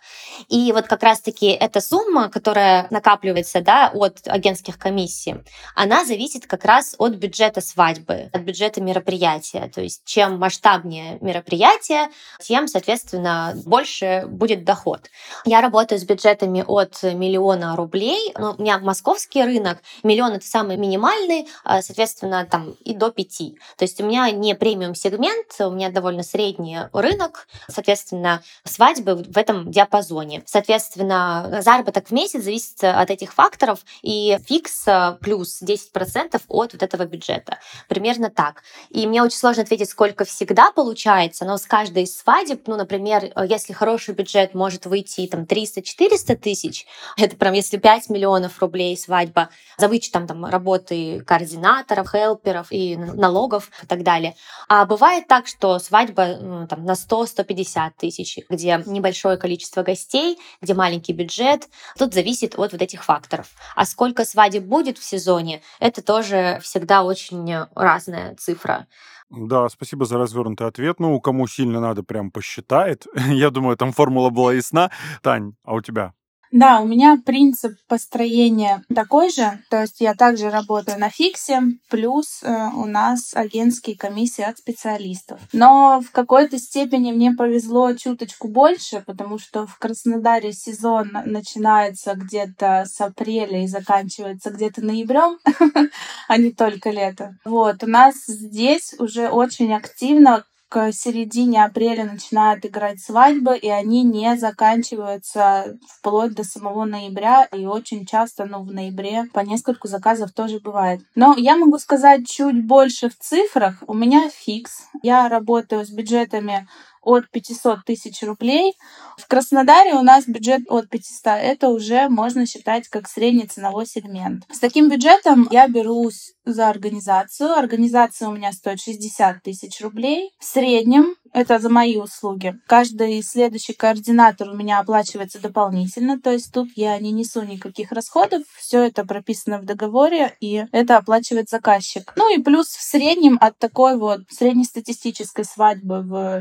И 0.49 0.73
вот 0.73 0.87
как 0.87 1.03
раз-таки 1.03 1.47
эта 1.47 1.81
сумма, 1.81 2.29
которая 2.29 2.87
накапливается 2.91 3.61
да, 3.61 3.91
от 3.95 4.27
агентских 4.27 4.79
комиссий, 4.79 5.37
она 5.75 6.05
зависит 6.05 6.47
как 6.47 6.65
раз 6.65 6.95
от 6.99 7.15
бюджета 7.15 7.61
свадьбы, 7.61 8.31
от 8.33 8.43
бюджета 8.43 8.81
мероприятия. 8.81 9.71
То 9.75 9.81
есть 9.81 10.03
чем 10.05 10.39
масштабнее 10.39 11.19
мероприятие, 11.21 12.09
тем, 12.41 12.69
соответственно, 12.69 13.55
больше 13.65 14.25
будет 14.27 14.65
доход. 14.65 15.11
Я 15.45 15.61
работаю 15.61 15.99
с 15.99 16.05
бюджетами 16.05 16.65
от 16.69 17.03
миллиона 17.03 17.75
рублей. 17.75 18.33
Но 18.39 18.55
у 18.57 18.63
меня 18.63 18.79
московский 18.79 19.43
рынок, 19.43 19.79
миллион 20.03 20.35
это 20.35 20.47
самый 20.47 20.77
минимальный, 20.77 21.49
а, 21.65 21.83
соответственно, 21.83 22.47
там 22.47 22.77
и 22.85 22.95
до 22.95 23.11
пяти. 23.11 23.59
То 23.77 23.85
есть 23.85 24.01
у 24.01 24.07
меня 24.07 24.31
не 24.31 24.55
премиум 24.55 24.95
сегмент, 24.95 25.47
у 25.61 25.71
меня 25.71 25.91
довольно 25.91 26.23
средний 26.23 26.79
рынок, 26.93 27.49
соответственно, 27.69 28.43
свадьбы 28.65 29.17
в 29.17 29.37
этом 29.37 29.71
диапазоне. 29.71 30.43
Соответственно, 30.47 31.61
заработок 31.63 32.09
в 32.09 32.13
месяц 32.13 32.43
зависит 32.43 32.85
от 32.85 33.11
этих 33.11 33.33
факторов, 33.33 33.81
и 34.03 34.39
фикс 34.47 34.85
а, 34.87 35.13
плюс 35.21 35.63
10% 35.63 36.41
от 36.49 36.73
вот 36.73 36.83
этого 36.83 37.05
бюджета. 37.05 37.59
Примерно 37.89 38.31
так. 38.31 38.63
И 38.91 39.07
мне 39.07 39.23
очень 39.23 39.39
сложно 39.39 39.63
ответить, 39.63 39.89
сколько 39.89 40.25
всегда 40.25 40.71
получается, 40.73 41.45
но 41.45 41.57
с 41.57 41.67
каждой 41.67 42.05
из 42.05 42.17
свадеб, 42.17 42.67
ну, 42.67 42.77
например, 42.77 43.33
если 43.49 43.73
хороший 43.73 44.15
бюджет 44.15 44.55
может 44.55 44.87
выйти 44.87 45.27
там 45.27 45.43
300-400 45.43 46.37
тысяч, 46.37 46.58
тысяч. 46.59 46.87
Это 47.17 47.37
прям 47.37 47.55
если 47.55 47.77
5 47.77 48.11
миллионов 48.11 48.59
рублей 48.61 48.97
свадьба, 48.97 49.51
за 49.77 49.89
вычетом 49.89 50.27
там 50.27 50.45
работы 50.45 51.21
координаторов, 51.21 52.11
хелперов 52.11 52.69
и 52.71 52.97
налогов 52.97 53.71
и 53.83 53.87
так 53.87 54.03
далее. 54.03 54.35
А 54.69 54.85
бывает 54.85 55.29
так, 55.29 55.47
что 55.47 55.79
свадьба 55.79 56.39
ну, 56.41 56.67
там, 56.67 56.85
на 56.85 56.93
100-150 56.93 57.93
тысяч, 57.97 58.39
где 58.49 58.83
небольшое 58.87 59.37
количество 59.37 59.83
гостей, 59.83 60.39
где 60.61 60.75
маленький 60.75 61.13
бюджет. 61.13 61.69
Тут 61.99 62.15
зависит 62.15 62.59
от 62.59 62.73
вот 62.73 62.83
этих 62.83 63.05
факторов. 63.05 63.49
А 63.75 63.85
сколько 63.85 64.25
свадеб 64.25 64.65
будет 64.65 64.99
в 64.99 65.05
сезоне, 65.05 65.63
это 65.81 66.03
тоже 66.03 66.59
всегда 66.63 67.03
очень 67.03 67.55
разная 67.75 68.35
цифра. 68.37 68.87
Да, 69.31 69.69
спасибо 69.69 70.07
за 70.07 70.17
развернутый 70.17 70.67
ответ. 70.67 71.01
Ну, 71.01 71.21
кому 71.21 71.47
сильно 71.47 71.81
надо, 71.81 72.03
прям 72.03 72.31
посчитает. 72.31 73.07
Я 73.29 73.51
думаю, 73.51 73.77
там 73.77 73.93
формула 73.93 74.31
была 74.31 74.55
ясна. 74.55 74.91
Тань, 75.23 75.55
а 75.65 75.75
у 75.75 75.83
тебя? 75.83 76.15
Да, 76.51 76.81
у 76.81 76.87
меня 76.87 77.19
принцип 77.25 77.73
построения 77.89 78.83
такой 78.95 79.31
же, 79.31 79.59
то 79.71 79.83
есть 79.83 80.01
я 80.01 80.15
также 80.15 80.51
работаю 80.51 80.99
на 80.99 81.11
фиксе, 81.11 81.61
плюс 81.91 82.41
э, 82.43 82.69
у 82.75 82.87
нас 82.87 83.35
агентские 83.35 83.97
комиссии 83.97 84.43
от 84.43 84.59
специалистов. 84.59 85.41
Но 85.53 86.01
в 86.01 86.11
какой-то 86.11 86.59
степени 86.59 87.13
мне 87.13 87.33
повезло 87.33 87.93
чуточку 87.95 88.49
больше, 88.49 89.03
потому 89.07 89.39
что 89.39 89.67
в 89.67 89.79
Краснодаре 89.79 90.53
сезон 90.53 91.11
начинается 91.27 92.15
где-то 92.15 92.85
с 92.87 93.01
апреля 93.01 93.65
и 93.65 93.69
заканчивается 93.69 94.51
где-то 94.51 94.83
ноябрем, 94.83 95.39
а 96.29 96.37
не 96.39 96.51
только 96.53 96.91
лето. 96.91 97.35
Вот, 97.45 97.83
у 97.83 97.87
нас 97.87 98.15
здесь 98.27 98.95
уже 98.99 99.29
очень 99.29 99.75
активно 99.75 100.45
к 100.69 100.93
середине 100.93 101.65
апреля 101.65 102.05
начинают 102.05 102.65
играть 102.67 103.01
свадьбы, 103.01 103.57
и 103.57 103.69
они 103.69 104.03
не 104.03 104.37
заканчиваются 104.37 105.79
вплоть 105.89 106.35
до 106.35 106.45
самого 106.45 106.85
ноября, 106.85 107.45
и 107.45 107.67
очень 107.67 108.05
часто, 108.05 108.45
ну, 108.45 108.63
в 108.63 108.73
ноябре 108.73 109.25
по 109.33 109.41
нескольку 109.41 109.89
заказов 109.89 110.33
тоже 110.33 110.61
бывает. 110.61 111.01
Но 111.15 111.35
я 111.37 111.57
могу 111.57 111.79
сказать 111.79 112.29
чуть 112.29 112.67
больше 112.67 113.09
в 113.09 113.17
цифрах. 113.17 113.83
У 113.87 113.95
меня 113.95 114.29
фикс. 114.29 114.89
Я 115.03 115.29
работаю 115.29 115.85
с 115.85 115.91
бюджетами 115.91 116.69
от 117.09 117.31
500 117.31 117.85
тысяч 117.87 118.23
рублей. 118.23 118.75
В 119.17 119.27
Краснодаре 119.27 119.95
у 119.95 120.03
нас 120.03 120.27
бюджет 120.27 120.63
от 120.69 120.89
500. 120.91 121.25
Это 121.25 121.69
уже 121.69 122.09
можно 122.09 122.47
считать 122.47 122.89
как 122.89 123.09
средний 123.09 123.47
ценовой 123.47 123.87
сегмент. 123.87 124.45
С 124.53 124.59
таким 124.59 124.89
бюджетом 124.89 125.49
я 125.51 125.69
берусь 125.69 126.35
за 126.45 126.69
организацию. 126.69 127.53
Организация 127.53 128.29
у 128.29 128.33
меня 128.33 128.53
стоит 128.53 128.81
60 128.81 129.43
тысяч 129.43 129.81
рублей. 129.81 130.31
В 130.39 130.45
среднем 130.45 131.15
это 131.33 131.59
за 131.59 131.69
мои 131.69 131.97
услуги. 131.97 132.55
Каждый 132.67 133.23
следующий 133.23 133.75
координатор 133.75 134.51
у 134.51 134.57
меня 134.57 134.81
оплачивается 134.81 135.41
дополнительно, 135.41 136.21
то 136.21 136.31
есть 136.33 136.53
тут 136.53 136.69
я 136.75 136.99
не 136.99 137.13
несу 137.13 137.43
никаких 137.43 137.93
расходов, 137.93 138.43
все 138.57 138.85
это 138.85 139.05
прописано 139.05 139.59
в 139.59 139.65
договоре, 139.65 140.35
и 140.41 140.65
это 140.73 140.97
оплачивает 140.97 141.49
заказчик. 141.49 142.13
Ну 142.17 142.35
и 142.35 142.43
плюс 142.43 142.69
в 142.69 142.83
среднем 142.83 143.39
от 143.41 143.59
такой 143.59 143.97
вот 143.99 144.21
среднестатистической 144.31 145.45
свадьбы 145.45 146.03
в 146.03 146.41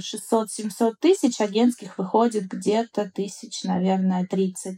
600-700 0.59 0.93
тысяч 0.99 1.41
агентских 1.41 1.97
выходит 1.97 2.47
где-то 2.47 3.09
тысяч, 3.13 3.63
наверное, 3.63 4.25
30. 4.25 4.77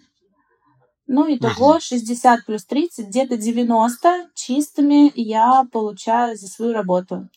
Ну, 1.08 1.26
итого 1.36 1.80
60 1.80 2.46
плюс 2.46 2.66
30, 2.66 3.08
где-то 3.08 3.38
90 3.38 4.30
чистыми 4.36 5.12
я 5.16 5.66
получаю 5.72 6.38
за 6.38 6.48
свою 6.48 6.74
работу. 6.74 7.30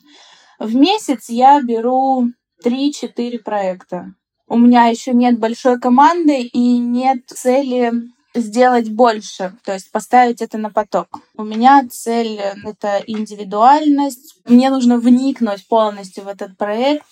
В 0.59 0.75
месяц 0.75 1.31
я 1.31 1.61
беру 1.63 2.29
3-4 2.65 3.39
проекта. 3.39 4.15
У 4.47 4.59
меня 4.59 4.87
еще 4.87 5.15
нет 5.15 5.39
большой 5.39 5.81
команды 5.81 6.43
и 6.43 6.79
нет 6.79 7.21
цели 7.27 7.93
сделать 8.35 8.91
больше, 8.91 9.55
то 9.65 9.73
есть 9.73 9.91
поставить 9.91 10.41
это 10.41 10.59
на 10.59 10.71
поток. 10.71 11.21
У 11.37 11.45
меня 11.45 11.87
цель— 11.91 12.41
это 12.65 13.03
индивидуальность. 13.07 14.37
Мне 14.47 14.71
нужно 14.71 14.99
вникнуть 14.99 15.67
полностью 15.69 16.25
в 16.25 16.29
этот 16.29 16.57
проект, 16.57 17.05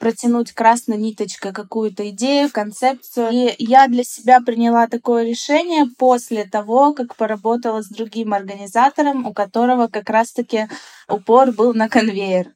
протянуть 0.00 0.52
красной 0.52 0.96
ниточкой 0.96 1.52
какую-то 1.52 2.08
идею, 2.10 2.50
концепцию. 2.50 3.30
И 3.30 3.54
я 3.58 3.86
для 3.88 4.04
себя 4.04 4.40
приняла 4.40 4.86
такое 4.86 5.24
решение 5.24 5.86
после 5.98 6.44
того, 6.44 6.94
как 6.94 7.16
поработала 7.16 7.82
с 7.82 7.88
другим 7.88 8.32
организатором, 8.32 9.26
у 9.26 9.32
которого 9.32 9.88
как 9.88 10.08
раз-таки 10.10 10.68
упор 11.08 11.52
был 11.52 11.74
на 11.74 11.88
конвейер. 11.88 12.48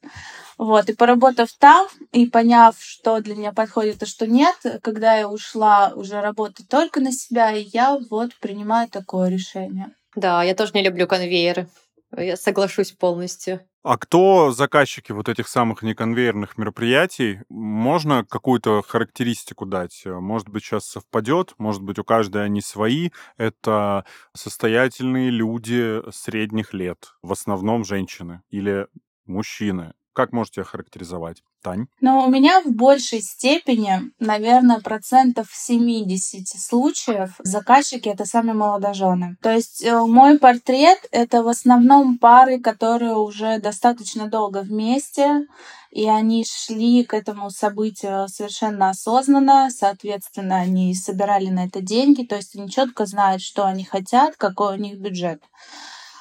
Вот, 0.59 0.89
и 0.89 0.95
поработав 0.95 1.53
там, 1.59 1.87
и 2.13 2.27
поняв, 2.27 2.77
что 2.79 3.21
для 3.21 3.37
меня 3.37 3.53
подходит, 3.53 4.03
а 4.03 4.07
что 4.07 4.27
нет, 4.27 4.57
когда 4.83 5.17
я 5.17 5.29
ушла 5.29 5.93
уже 5.95 6.21
работать 6.21 6.69
только 6.69 7.01
на 7.01 7.13
себя, 7.13 7.51
я 7.51 7.99
вот 8.11 8.35
принимаю 8.41 8.89
такое 8.89 9.29
решение. 9.29 9.91
Да, 10.15 10.43
я 10.43 10.55
тоже 10.55 10.73
не 10.75 10.83
люблю 10.83 11.07
конвейеры. 11.07 11.69
Я 12.17 12.37
соглашусь 12.37 12.93
полностью. 12.93 13.61
А 13.83 13.99
кто 13.99 14.51
заказчики 14.51 15.13
вот 15.13 15.29
этих 15.29 15.47
самых 15.47 15.83
неконвейерных 15.83 16.57
мероприятий? 16.57 17.41
Можно 17.49 18.25
какую-то 18.25 18.83
характеристику 18.83 19.67
дать? 19.67 20.03
Может 20.07 20.49
быть, 20.49 20.65
сейчас 20.65 20.87
совпадет, 20.87 21.55
может 21.59 21.83
быть, 21.83 21.99
у 21.99 22.05
каждой 22.05 22.45
они 22.45 22.63
свои. 22.63 23.11
Это 23.37 24.05
состоятельные 24.35 25.31
люди 25.31 26.03
средних 26.11 26.75
лет, 26.75 27.15
в 27.23 27.31
основном 27.31 27.85
женщины 27.85 28.43
или 28.51 28.89
мужчины. 29.27 29.93
Как 30.17 30.33
можете 30.33 30.63
охарактеризовать? 30.63 31.43
Тань? 31.63 31.89
Ну, 32.01 32.21
у 32.25 32.31
меня 32.31 32.63
в 32.63 32.73
большей 32.73 33.21
степени, 33.21 34.01
наверное, 34.19 34.81
процентов 34.81 35.49
70 35.53 36.49
случаев 36.49 37.35
заказчики— 37.41 38.09
это 38.15 38.25
сами 38.25 38.53
молодожены. 38.53 39.37
То 39.43 39.51
есть 39.51 39.85
э, 39.85 39.95
мой 39.95 40.39
портрет— 40.39 41.07
это 41.11 41.43
в 41.43 41.49
основном 41.49 42.17
пары, 42.17 42.59
которые 42.59 43.15
уже 43.15 43.59
достаточно 43.59 44.27
долго 44.27 44.63
вместе, 44.63 45.47
и 45.91 46.09
они 46.09 46.47
шли 46.47 47.05
к 47.05 47.13
этому 47.13 47.51
событию 47.51 48.27
совершенно 48.29 48.89
осознанно, 48.89 49.69
соответственно, 49.71 50.57
они 50.57 50.95
собирали 50.95 51.49
на 51.49 51.67
это 51.67 51.83
деньги, 51.83 52.25
то 52.25 52.37
есть 52.37 52.57
они 52.57 52.71
четко 52.71 53.05
знают, 53.05 53.43
что 53.43 53.67
они 53.67 53.85
хотят, 53.85 54.37
какой 54.39 54.77
у 54.77 54.81
них 54.81 54.97
бюджет. 54.99 55.43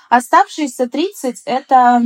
Оставшиеся 0.10 0.90
30— 0.90 1.44
это 1.46 2.02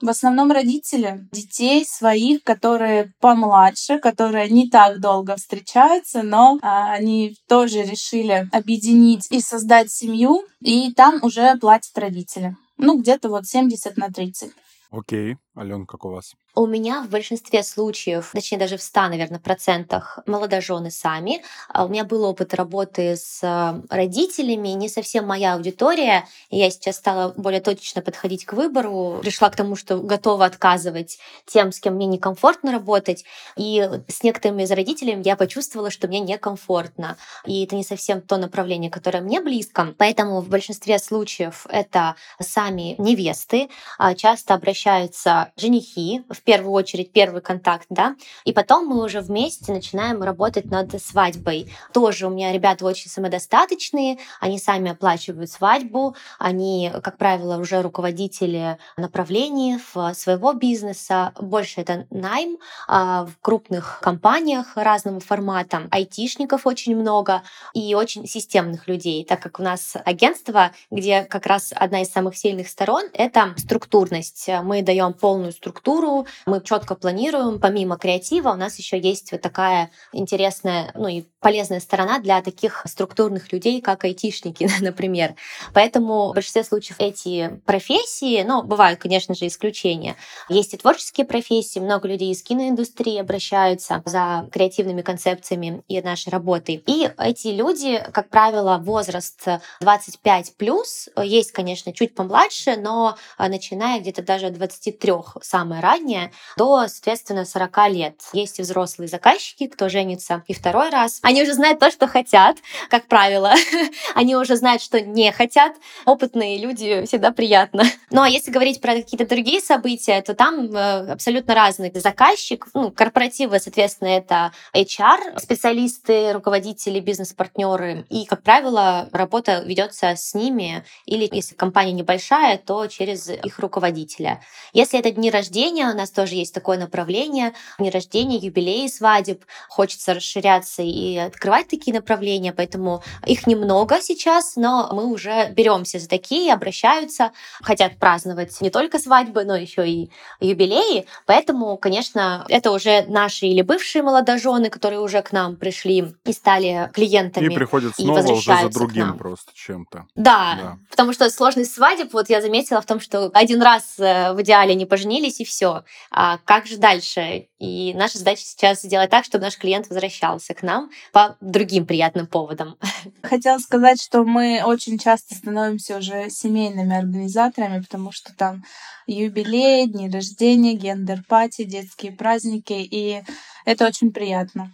в 0.00 0.08
основном 0.08 0.50
родители 0.50 1.28
детей 1.32 1.84
своих, 1.86 2.42
которые 2.42 3.12
помладше, 3.20 3.98
которые 3.98 4.48
не 4.48 4.68
так 4.68 5.00
долго 5.00 5.36
встречаются, 5.36 6.22
но 6.22 6.58
а, 6.62 6.92
они 6.92 7.36
тоже 7.48 7.82
решили 7.82 8.48
объединить 8.52 9.30
и 9.30 9.40
создать 9.40 9.90
семью, 9.90 10.42
и 10.60 10.92
там 10.92 11.20
уже 11.22 11.56
платят 11.56 11.96
родители. 11.98 12.56
Ну, 12.76 12.98
где-то 12.98 13.28
вот 13.28 13.46
70 13.46 13.96
на 13.96 14.08
30. 14.08 14.52
Окей. 14.90 15.36
Ален, 15.56 15.86
как 15.86 16.04
у 16.04 16.10
вас? 16.10 16.34
У 16.54 16.66
меня 16.66 17.02
в 17.02 17.08
большинстве 17.08 17.62
случаев, 17.62 18.30
точнее 18.32 18.58
даже 18.58 18.76
в 18.76 18.82
100, 18.82 19.08
наверное, 19.08 19.38
процентах 19.38 20.18
молодожены 20.26 20.90
сами. 20.90 21.42
А 21.68 21.84
у 21.84 21.88
меня 21.88 22.04
был 22.04 22.24
опыт 22.24 22.54
работы 22.54 23.16
с 23.16 23.40
э, 23.42 23.80
родителями, 23.88 24.68
не 24.68 24.88
совсем 24.88 25.26
моя 25.26 25.54
аудитория. 25.54 26.26
Я 26.50 26.70
сейчас 26.70 26.96
стала 26.96 27.32
более 27.36 27.60
точечно 27.60 28.02
подходить 28.02 28.44
к 28.44 28.52
выбору, 28.52 29.20
пришла 29.22 29.50
к 29.50 29.56
тому, 29.56 29.76
что 29.76 29.98
готова 29.98 30.44
отказывать 30.44 31.18
тем, 31.46 31.72
с 31.72 31.80
кем 31.80 31.94
мне 31.94 32.06
некомфортно 32.06 32.72
работать. 32.72 33.24
И 33.56 33.88
с 34.08 34.22
некоторыми 34.22 34.64
из 34.64 34.70
родителями 34.70 35.22
я 35.24 35.36
почувствовала, 35.36 35.90
что 35.90 36.08
мне 36.08 36.20
некомфортно. 36.20 37.16
И 37.46 37.64
это 37.64 37.76
не 37.76 37.84
совсем 37.84 38.20
то 38.20 38.36
направление, 38.36 38.90
которое 38.90 39.20
мне 39.20 39.40
близко. 39.40 39.94
Поэтому 39.98 40.40
в 40.40 40.48
большинстве 40.48 40.98
случаев 40.98 41.66
это 41.70 42.16
сами 42.40 42.94
невесты 42.98 43.68
а 43.98 44.14
часто 44.14 44.54
обращаются 44.54 45.52
женихи, 45.56 46.22
в 46.28 46.42
первую 46.50 46.72
очередь 46.72 47.12
первый 47.12 47.42
контакт, 47.42 47.86
да, 47.90 48.16
и 48.44 48.52
потом 48.52 48.84
мы 48.86 49.04
уже 49.04 49.20
вместе 49.20 49.72
начинаем 49.72 50.20
работать 50.20 50.64
над 50.64 51.00
свадьбой. 51.00 51.72
Тоже 51.92 52.26
у 52.26 52.30
меня 52.30 52.52
ребята 52.52 52.84
очень 52.84 53.08
самодостаточные, 53.08 54.18
они 54.40 54.58
сами 54.58 54.90
оплачивают 54.90 55.48
свадьбу, 55.48 56.16
они, 56.40 56.90
как 57.04 57.18
правило, 57.18 57.56
уже 57.58 57.82
руководители 57.82 58.78
направлений 58.96 59.78
своего 60.12 60.52
бизнеса, 60.52 61.32
больше 61.40 61.82
это 61.82 62.08
найм 62.10 62.58
а 62.88 63.26
в 63.26 63.40
крупных 63.40 64.00
компаниях 64.02 64.72
разного 64.74 65.20
формата, 65.20 65.82
айтишников 65.92 66.66
очень 66.66 66.96
много 66.96 67.42
и 67.74 67.94
очень 67.94 68.26
системных 68.26 68.88
людей, 68.88 69.24
так 69.24 69.40
как 69.40 69.60
у 69.60 69.62
нас 69.62 69.96
агентство, 70.04 70.72
где 70.90 71.22
как 71.22 71.46
раз 71.46 71.72
одна 71.76 72.02
из 72.02 72.10
самых 72.10 72.36
сильных 72.36 72.68
сторон— 72.68 73.04
это 73.12 73.54
структурность. 73.56 74.50
Мы 74.64 74.82
даем 74.82 75.12
полную 75.12 75.52
структуру, 75.52 76.26
Мы 76.46 76.60
четко 76.62 76.94
планируем. 76.94 77.60
Помимо 77.60 77.96
креатива 77.96 78.50
у 78.50 78.56
нас 78.56 78.78
еще 78.78 78.98
есть 78.98 79.32
вот 79.32 79.40
такая 79.40 79.90
интересная, 80.12 80.92
ну 80.94 81.08
и 81.08 81.24
полезная 81.40 81.80
сторона 81.80 82.18
для 82.18 82.42
таких 82.42 82.82
структурных 82.86 83.52
людей, 83.52 83.80
как 83.80 84.04
айтишники, 84.04 84.68
например. 84.80 85.34
Поэтому 85.72 86.30
в 86.30 86.34
большинстве 86.34 86.64
случаев 86.64 86.96
эти 86.98 87.60
профессии, 87.64 88.42
ну, 88.42 88.62
бывают, 88.62 89.00
конечно 89.00 89.34
же, 89.34 89.46
исключения. 89.46 90.16
Есть 90.48 90.74
и 90.74 90.76
творческие 90.76 91.26
профессии, 91.26 91.78
много 91.78 92.08
людей 92.08 92.30
из 92.32 92.42
киноиндустрии 92.42 93.18
обращаются 93.18 94.02
за 94.04 94.48
креативными 94.52 95.02
концепциями 95.02 95.82
и 95.88 96.00
нашей 96.00 96.30
работой. 96.30 96.82
И 96.86 97.10
эти 97.18 97.48
люди, 97.48 98.02
как 98.12 98.28
правило, 98.28 98.78
возраст 98.78 99.46
25 99.80 100.56
плюс, 100.56 101.08
есть, 101.16 101.52
конечно, 101.52 101.92
чуть 101.92 102.14
помладше, 102.14 102.76
но 102.76 103.16
начиная 103.38 104.00
где-то 104.00 104.22
даже 104.22 104.46
от 104.46 104.54
23 104.54 105.12
самое 105.42 105.80
раннее, 105.80 106.19
до, 106.56 106.86
соответственно, 106.88 107.44
40 107.44 107.88
лет. 107.90 108.20
Есть 108.32 108.58
и 108.58 108.62
взрослые 108.62 109.08
заказчики, 109.08 109.66
кто 109.66 109.88
женится 109.88 110.42
и 110.46 110.54
второй 110.54 110.90
раз. 110.90 111.20
Они 111.22 111.42
уже 111.42 111.54
знают 111.54 111.78
то, 111.78 111.90
что 111.90 112.06
хотят, 112.06 112.56
как 112.88 113.06
правило. 113.06 113.54
Они 114.14 114.36
уже 114.36 114.56
знают, 114.56 114.82
что 114.82 115.00
не 115.00 115.32
хотят. 115.32 115.74
Опытные 116.04 116.58
люди 116.58 117.04
всегда 117.06 117.30
приятно. 117.32 117.84
Ну 118.12 118.22
а 118.22 118.28
если 118.28 118.50
говорить 118.50 118.80
про 118.80 118.94
какие-то 118.94 119.24
другие 119.24 119.60
события, 119.60 120.20
то 120.20 120.34
там 120.34 120.74
э, 120.74 121.12
абсолютно 121.12 121.54
разный 121.54 121.92
заказчик. 121.94 122.66
Ну, 122.74 122.90
корпоративы, 122.90 123.60
соответственно, 123.60 124.08
это 124.08 124.52
HR, 124.74 125.38
специалисты, 125.38 126.32
руководители, 126.32 126.98
бизнес-партнеры. 126.98 128.04
И, 128.08 128.24
как 128.26 128.42
правило, 128.42 129.08
работа 129.12 129.62
ведется 129.64 130.08
с 130.16 130.34
ними. 130.34 130.84
Или 131.06 131.28
если 131.30 131.54
компания 131.54 131.92
небольшая, 131.92 132.58
то 132.58 132.86
через 132.88 133.28
их 133.28 133.58
руководителя. 133.60 134.42
Если 134.72 134.98
это 134.98 135.10
дни 135.10 135.30
рождения, 135.30 135.88
у 135.88 135.96
нас 135.96 136.09
тоже 136.10 136.34
есть 136.34 136.54
такое 136.54 136.78
направление. 136.78 137.52
Дни 137.78 137.90
рождения, 137.90 138.36
юбилеи, 138.36 138.86
свадеб. 138.88 139.44
Хочется 139.68 140.14
расширяться 140.14 140.82
и 140.82 141.16
открывать 141.16 141.68
такие 141.68 141.94
направления, 141.94 142.52
поэтому 142.52 143.02
их 143.26 143.46
немного 143.46 144.00
сейчас, 144.00 144.56
но 144.56 144.90
мы 144.92 145.06
уже 145.06 145.50
беремся 145.50 145.98
за 145.98 146.08
такие, 146.08 146.52
обращаются, 146.52 147.32
хотят 147.62 147.98
праздновать 147.98 148.60
не 148.60 148.70
только 148.70 148.98
свадьбы, 148.98 149.44
но 149.44 149.56
еще 149.56 149.88
и 149.88 150.10
юбилеи. 150.40 151.06
Поэтому, 151.26 151.76
конечно, 151.76 152.44
это 152.48 152.70
уже 152.70 153.04
наши 153.08 153.46
или 153.46 153.62
бывшие 153.62 154.02
молодожены, 154.02 154.70
которые 154.70 155.00
уже 155.00 155.22
к 155.22 155.32
нам 155.32 155.56
пришли 155.56 156.14
и 156.24 156.32
стали 156.32 156.90
клиентами. 156.92 157.52
И 157.52 157.54
приходят 157.54 157.94
снова 157.94 158.20
и 158.20 158.32
уже 158.32 158.56
за 158.62 158.68
другим 158.68 159.16
просто 159.18 159.52
чем-то. 159.54 160.06
Да, 160.14 160.58
да, 160.60 160.78
потому 160.90 161.12
что 161.12 161.28
сложность 161.30 161.74
свадеб, 161.74 162.12
вот 162.12 162.28
я 162.28 162.40
заметила 162.40 162.80
в 162.80 162.86
том, 162.86 163.00
что 163.00 163.30
один 163.34 163.62
раз 163.62 163.94
э, 163.98 164.32
в 164.32 164.42
идеале 164.42 164.74
не 164.74 164.86
поженились 164.86 165.40
и 165.40 165.44
все. 165.44 165.84
А 166.10 166.38
как 166.38 166.66
же 166.66 166.76
дальше? 166.76 167.48
И 167.58 167.94
наша 167.94 168.18
задача 168.18 168.42
сейчас 168.42 168.82
сделать 168.82 169.10
так, 169.10 169.24
чтобы 169.24 169.44
наш 169.44 169.56
клиент 169.56 169.88
возвращался 169.88 170.54
к 170.54 170.62
нам 170.62 170.90
по 171.12 171.36
другим 171.40 171.86
приятным 171.86 172.26
поводам. 172.26 172.76
Хотела 173.22 173.58
сказать, 173.58 174.02
что 174.02 174.24
мы 174.24 174.62
очень 174.64 174.98
часто 174.98 175.34
становимся 175.34 175.98
уже 175.98 176.30
семейными 176.30 176.96
организаторами, 176.96 177.80
потому 177.80 178.12
что 178.12 178.34
там 178.34 178.64
юбилей, 179.06 179.86
дни 179.86 180.08
рождения, 180.08 180.74
gender 180.74 181.19
party, 181.19 181.64
детские 181.64 182.12
праздники, 182.12 182.72
и 182.72 183.22
это 183.64 183.86
очень 183.86 184.12
приятно. 184.12 184.72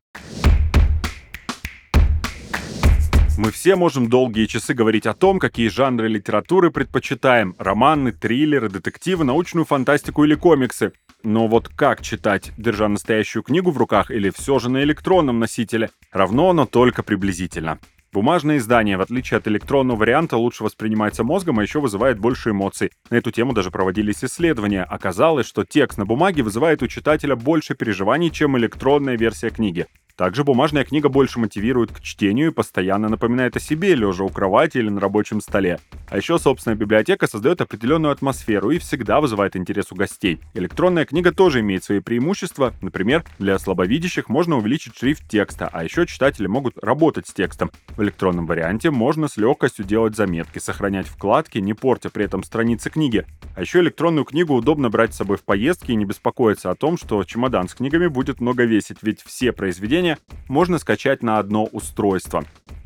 Мы 3.38 3.50
все 3.50 3.76
можем 3.76 4.08
долгие 4.08 4.46
часы 4.46 4.72
говорить 4.72 5.06
о 5.06 5.12
том, 5.12 5.38
какие 5.38 5.68
жанры 5.68 6.08
литературы 6.08 6.70
предпочитаем. 6.70 7.54
Романы, 7.58 8.12
триллеры, 8.12 8.70
детективы, 8.70 9.24
научную 9.24 9.66
фантастику 9.66 10.24
или 10.24 10.34
комиксы. 10.34 10.92
Но 11.22 11.48
вот 11.48 11.68
как 11.68 12.02
читать, 12.02 12.52
держа 12.56 12.88
настоящую 12.88 13.42
книгу 13.42 13.70
в 13.70 13.78
руках 13.78 14.10
или 14.10 14.30
все 14.30 14.58
же 14.58 14.70
на 14.70 14.82
электронном 14.82 15.38
носителе, 15.38 15.90
равно, 16.12 16.52
но 16.52 16.66
только 16.66 17.02
приблизительно. 17.02 17.78
Бумажное 18.12 18.56
издание, 18.56 18.96
в 18.96 19.02
отличие 19.02 19.36
от 19.36 19.46
электронного 19.46 19.98
варианта, 19.98 20.38
лучше 20.38 20.64
воспринимается 20.64 21.22
мозгом, 21.22 21.58
а 21.58 21.62
еще 21.62 21.80
вызывает 21.80 22.18
больше 22.18 22.50
эмоций. 22.50 22.90
На 23.10 23.16
эту 23.16 23.30
тему 23.30 23.52
даже 23.52 23.70
проводились 23.70 24.24
исследования. 24.24 24.84
Оказалось, 24.84 25.46
что 25.46 25.64
текст 25.64 25.98
на 25.98 26.06
бумаге 26.06 26.42
вызывает 26.42 26.82
у 26.82 26.86
читателя 26.86 27.36
больше 27.36 27.74
переживаний, 27.74 28.30
чем 28.30 28.56
электронная 28.56 29.18
версия 29.18 29.50
книги. 29.50 29.86
Также 30.16 30.44
бумажная 30.44 30.84
книга 30.84 31.10
больше 31.10 31.38
мотивирует 31.38 31.92
к 31.92 32.00
чтению 32.00 32.48
и 32.48 32.52
постоянно 32.52 33.10
напоминает 33.10 33.54
о 33.56 33.60
себе, 33.60 33.94
лежа 33.94 34.24
у 34.24 34.30
кровати 34.30 34.78
или 34.78 34.88
на 34.88 34.98
рабочем 34.98 35.42
столе. 35.42 35.78
А 36.08 36.16
еще 36.16 36.38
собственная 36.38 36.76
библиотека 36.76 37.26
создает 37.26 37.60
определенную 37.60 38.12
атмосферу 38.12 38.70
и 38.70 38.78
всегда 38.78 39.20
вызывает 39.20 39.56
интерес 39.56 39.92
у 39.92 39.94
гостей. 39.94 40.40
Электронная 40.54 41.04
книга 41.04 41.32
тоже 41.32 41.60
имеет 41.60 41.84
свои 41.84 42.00
преимущества. 42.00 42.72
Например, 42.80 43.24
для 43.38 43.58
слабовидящих 43.58 44.30
можно 44.30 44.56
увеличить 44.56 44.96
шрифт 44.96 45.28
текста, 45.28 45.68
а 45.70 45.84
еще 45.84 46.06
читатели 46.06 46.46
могут 46.46 46.78
работать 46.82 47.26
с 47.26 47.34
текстом. 47.34 47.70
В 47.96 48.02
электронном 48.02 48.46
варианте 48.46 48.90
можно 48.90 49.28
с 49.28 49.36
легкостью 49.36 49.84
делать 49.84 50.16
заметки, 50.16 50.58
сохранять 50.60 51.08
вкладки, 51.08 51.58
не 51.58 51.74
портя 51.74 52.08
при 52.08 52.24
этом 52.24 52.42
страницы 52.42 52.88
книги. 52.88 53.26
А 53.54 53.60
еще 53.60 53.80
электронную 53.80 54.24
книгу 54.24 54.54
удобно 54.54 54.88
брать 54.88 55.12
с 55.12 55.18
собой 55.18 55.36
в 55.36 55.42
поездки 55.42 55.90
и 55.90 55.96
не 55.96 56.06
беспокоиться 56.06 56.70
о 56.70 56.74
том, 56.74 56.96
что 56.96 57.22
чемодан 57.24 57.68
с 57.68 57.74
книгами 57.74 58.06
будет 58.06 58.40
много 58.40 58.64
весить, 58.64 58.98
ведь 59.02 59.22
все 59.22 59.52
произведения 59.52 60.05
приложение 60.06 60.18
можно 60.48 60.78
скачать 60.78 61.22
на 61.22 61.38
одно 61.38 61.64
устройство. 61.64 62.44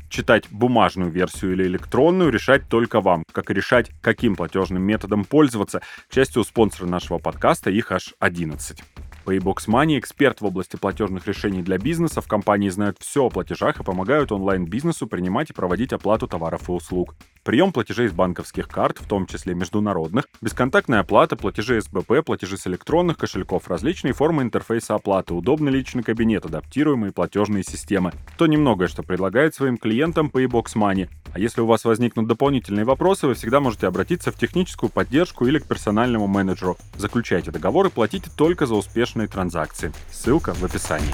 Читать 0.09 0.45
бумажную 0.49 1.09
версию 1.09 1.53
или 1.53 1.63
электронную 1.63 2.31
решать 2.31 2.67
только 2.67 2.99
вам, 2.99 3.23
как 3.31 3.49
и 3.49 3.53
решать, 3.53 3.91
каким 4.01 4.35
платежным 4.35 4.83
методом 4.83 5.23
пользоваться. 5.23 5.81
К 6.09 6.13
счастью, 6.13 6.41
у 6.41 6.45
спонсора 6.45 6.87
нашего 6.87 7.17
подкаста 7.17 7.69
их 7.69 7.91
аж 7.91 8.13
11. 8.19 8.83
Paybox 9.25 9.67
Money– 9.67 9.97
эксперт 9.99 10.41
в 10.41 10.45
области 10.45 10.75
платежных 10.75 11.27
решений 11.27 11.61
для 11.61 11.77
бизнеса. 11.77 12.21
В 12.21 12.27
компании 12.27 12.69
знают 12.69 12.97
все 12.99 13.25
о 13.25 13.29
платежах 13.29 13.79
и 13.79 13.83
помогают 13.83 14.31
онлайн-бизнесу 14.31 15.07
принимать 15.07 15.49
и 15.49 15.53
проводить 15.53 15.93
оплату 15.93 16.27
товаров 16.27 16.69
и 16.69 16.71
услуг. 16.71 17.15
Прием 17.43 17.71
платежей 17.71 18.07
с 18.07 18.11
банковских 18.11 18.67
карт, 18.67 18.99
в 18.99 19.07
том 19.07 19.25
числе 19.25 19.55
международных, 19.55 20.25
бесконтактная 20.41 20.99
оплата, 20.99 21.35
платежи 21.35 21.81
СБП, 21.81 22.23
платежи 22.23 22.55
с 22.55 22.67
электронных 22.67 23.17
кошельков, 23.17 23.67
различные 23.67 24.13
формы 24.13 24.43
интерфейса 24.43 24.93
оплаты, 24.93 25.33
удобный 25.33 25.71
личный 25.71 26.03
кабинет, 26.03 26.45
адаптируемые 26.45 27.11
платежные 27.11 27.63
системы. 27.63 28.11
То 28.37 28.45
немногое, 28.45 28.87
что 28.87 29.01
предлагает 29.01 29.55
своим 29.55 29.77
клиентам 29.77 30.29
Paybox 30.31 30.75
Money. 30.75 31.09
А 31.33 31.39
если 31.39 31.61
у 31.61 31.65
вас 31.65 31.85
возникнут 31.85 32.27
дополнительные 32.27 32.85
вопросы, 32.85 33.25
вы 33.25 33.35
всегда 33.35 33.59
можете 33.59 33.87
обратиться 33.87 34.31
в 34.31 34.35
техническую 34.35 34.89
поддержку 34.89 35.45
или 35.45 35.59
к 35.59 35.65
персональному 35.65 36.27
менеджеру. 36.27 36.77
Заключайте 36.97 37.51
договор 37.51 37.87
и 37.87 37.89
платите 37.89 38.29
только 38.35 38.65
за 38.65 38.75
успешные 39.11 39.27
транзакции. 39.27 39.91
Ссылка 40.09 40.53
в 40.53 40.63
описании. 40.63 41.11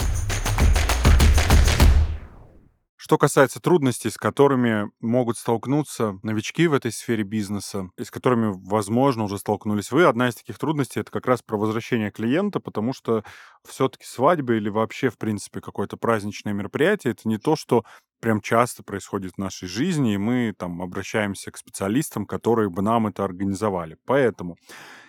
Что 2.96 3.18
касается 3.18 3.60
трудностей, 3.62 4.10
с 4.10 4.18
которыми 4.18 4.92
могут 5.00 5.38
столкнуться 5.38 6.20
новички 6.24 6.68
в 6.68 6.74
этой 6.74 6.92
сфере 6.92 7.24
бизнеса, 7.24 7.90
и 7.98 8.04
с 8.04 8.12
которыми, 8.12 8.54
возможно, 8.70 9.24
уже 9.24 9.38
столкнулись 9.38 9.92
вы, 9.92 10.04
одна 10.04 10.28
из 10.28 10.36
таких 10.36 10.60
трудностей— 10.60 11.00
это 11.02 11.12
как 11.12 11.26
раз 11.26 11.42
про 11.42 11.58
возвращение 11.58 12.12
клиента, 12.12 12.60
потому 12.60 12.94
что 12.94 13.24
все-таки 13.66 14.04
свадьба 14.06 14.56
или 14.56 14.70
вообще, 14.70 15.10
в 15.10 15.18
принципе, 15.18 15.62
какое-то 15.62 15.96
праздничное 15.96 16.54
мероприятие— 16.54 17.12
это 17.14 17.30
не 17.30 17.38
то, 17.38 17.56
что 17.56 17.84
прям 18.20 18.42
часто 18.42 18.84
происходит 18.84 19.34
в 19.36 19.38
нашей 19.38 19.68
жизни, 19.68 20.16
и 20.16 20.18
мы 20.18 20.54
там 20.58 20.82
обращаемся 20.82 21.50
к 21.52 21.58
специалистам, 21.58 22.26
которые 22.26 22.70
бы 22.70 22.82
нам 22.82 23.08
это 23.08 23.24
организовали. 23.24 23.98
Поэтому 24.06 24.58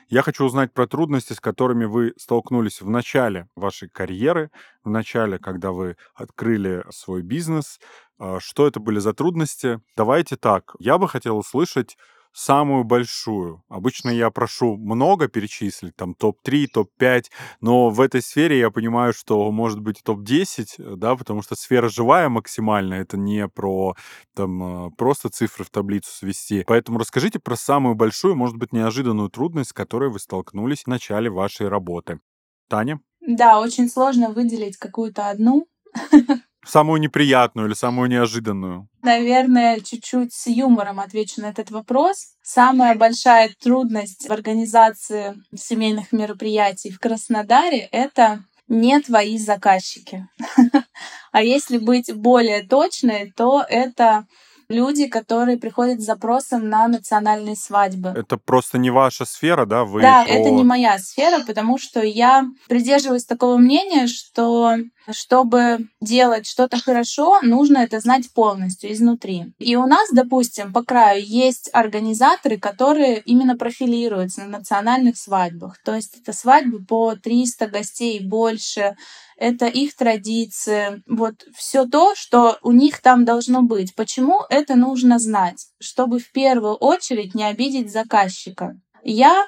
я 0.08 0.22
хочу 0.22 0.44
узнать 0.44 0.72
про 0.72 0.86
трудности, 0.86 1.34
с 1.34 1.40
которыми 1.40 1.84
вы 1.84 2.14
столкнулись 2.16 2.80
в 2.80 2.88
начале 2.88 3.48
вашей 3.54 3.88
карьеры, 3.88 4.50
в 4.82 4.88
начале, 4.88 5.38
когда 5.38 5.70
вы 5.70 5.96
открыли 6.14 6.84
свой 6.90 7.22
бизнес. 7.22 7.78
А, 8.18 8.40
что 8.40 8.66
это 8.66 8.80
были 8.80 8.98
за 9.00 9.12
трудности? 9.12 9.80
Давайте 9.96 10.36
так. 10.36 10.74
Я 10.78 10.96
бы 10.96 11.08
хотел 11.08 11.36
услышать 11.36 11.98
самую 12.32 12.84
большую. 12.84 13.62
Обычно 13.68 14.10
я 14.10 14.30
прошу 14.30 14.76
много 14.76 15.28
перечислить, 15.28 15.96
там 15.96 16.14
топ-3, 16.14 16.66
топ-5, 16.72 17.24
но 17.60 17.90
в 17.90 18.00
этой 18.00 18.22
сфере 18.22 18.58
я 18.58 18.70
понимаю, 18.70 19.12
что 19.12 19.50
может 19.50 19.80
быть 19.80 20.02
топ-10, 20.02 20.66
э, 20.78 20.96
да, 20.96 21.16
потому 21.16 21.42
что 21.42 21.54
сфера 21.54 21.88
живая 21.88 22.28
максимально, 22.28 22.94
это 22.94 23.16
не 23.16 23.48
про 23.48 23.94
там 24.34 24.88
э, 24.88 24.90
просто 24.96 25.28
цифры 25.30 25.64
в 25.64 25.70
таблицу 25.70 26.10
свести. 26.10 26.64
Поэтому 26.66 26.98
расскажите 26.98 27.38
про 27.38 27.56
самую 27.56 27.94
большую, 27.94 28.36
может 28.36 28.56
быть, 28.56 28.72
неожиданную 28.72 29.30
трудность, 29.30 29.70
с 29.70 29.74
которой 29.74 30.10
вы 30.10 30.18
столкнулись 30.18 30.84
в 30.84 30.86
начале 30.88 31.30
вашей 31.30 31.68
работы. 31.68 32.20
Таня? 32.68 33.00
Да, 33.20 33.60
очень 33.60 33.88
сложно 33.88 34.30
выделить 34.30 34.76
какую-то 34.76 35.28
одну. 35.28 35.66
Самую 36.68 37.00
неприятную 37.00 37.66
или 37.68 37.74
самую 37.74 38.10
неожиданную? 38.10 38.88
Наверное, 39.02 39.80
чуть-чуть 39.80 40.34
с 40.34 40.48
юмором 40.48 41.00
отвечу 41.00 41.40
на 41.40 41.46
этот 41.46 41.70
вопрос. 41.70 42.34
Самая 42.42 42.94
большая 42.94 43.50
трудность 43.62 44.28
в 44.28 44.32
организации 44.32 45.34
семейных 45.56 46.12
мероприятий 46.12 46.90
в 46.90 46.98
Краснодаре— 46.98 47.88
это 47.92 48.44
не 48.68 49.00
твои 49.00 49.38
заказчики. 49.38 50.28
А 51.30 51.42
если 51.42 51.76
быть 51.76 52.12
более 52.12 52.66
точной, 52.66 53.32
то 53.36 53.62
это 53.68 54.26
люди, 54.68 55.06
которые 55.06 55.56
приходят 55.56 56.00
с 56.00 56.04
запросом 56.04 56.68
на 56.68 56.88
национальные 56.88 57.56
свадьбы. 57.56 58.10
Это 58.10 58.36
просто 58.36 58.78
не 58.78 58.90
ваша 58.90 59.24
сфера, 59.24 59.64
да? 59.64 59.84
Вы 59.84 60.02
да, 60.02 60.24
по... 60.24 60.28
это 60.28 60.50
не 60.50 60.64
моя 60.64 60.98
сфера, 60.98 61.42
потому 61.44 61.78
что 61.78 62.00
я 62.00 62.44
придерживаюсь 62.68 63.24
такого 63.24 63.56
мнения, 63.56 64.06
что 64.06 64.76
чтобы 65.10 65.88
делать 66.00 66.46
что-то 66.46 66.78
хорошо, 66.78 67.40
нужно 67.40 67.78
это 67.78 67.98
знать 68.00 68.30
полностью 68.32 68.92
изнутри. 68.92 69.52
И 69.58 69.74
у 69.76 69.86
нас, 69.86 70.10
допустим, 70.12 70.72
по 70.72 70.82
краю 70.82 71.24
есть 71.24 71.70
организаторы, 71.72 72.58
которые 72.58 73.20
именно 73.20 73.56
профилируются 73.56 74.42
на 74.42 74.58
национальных 74.58 75.16
свадьбах. 75.16 75.78
То 75.82 75.94
есть 75.94 76.18
это 76.20 76.32
свадьбы 76.32 76.84
по 76.84 77.16
300 77.16 77.68
гостей 77.68 78.20
больше, 78.20 78.96
это 79.38 79.66
их 79.66 79.94
традиции, 79.94 81.00
вот 81.06 81.44
все 81.54 81.86
то, 81.86 82.14
что 82.16 82.58
у 82.62 82.72
них 82.72 83.00
там 83.00 83.24
должно 83.24 83.62
быть. 83.62 83.94
Почему 83.94 84.42
это 84.50 84.57
нужно 84.74 85.18
знать? 85.18 85.66
Чтобы 85.80 86.18
в 86.18 86.30
первую 86.32 86.74
очередь 86.74 87.34
не 87.34 87.44
обидеть 87.44 87.92
заказчика. 87.92 88.76
Я 89.02 89.46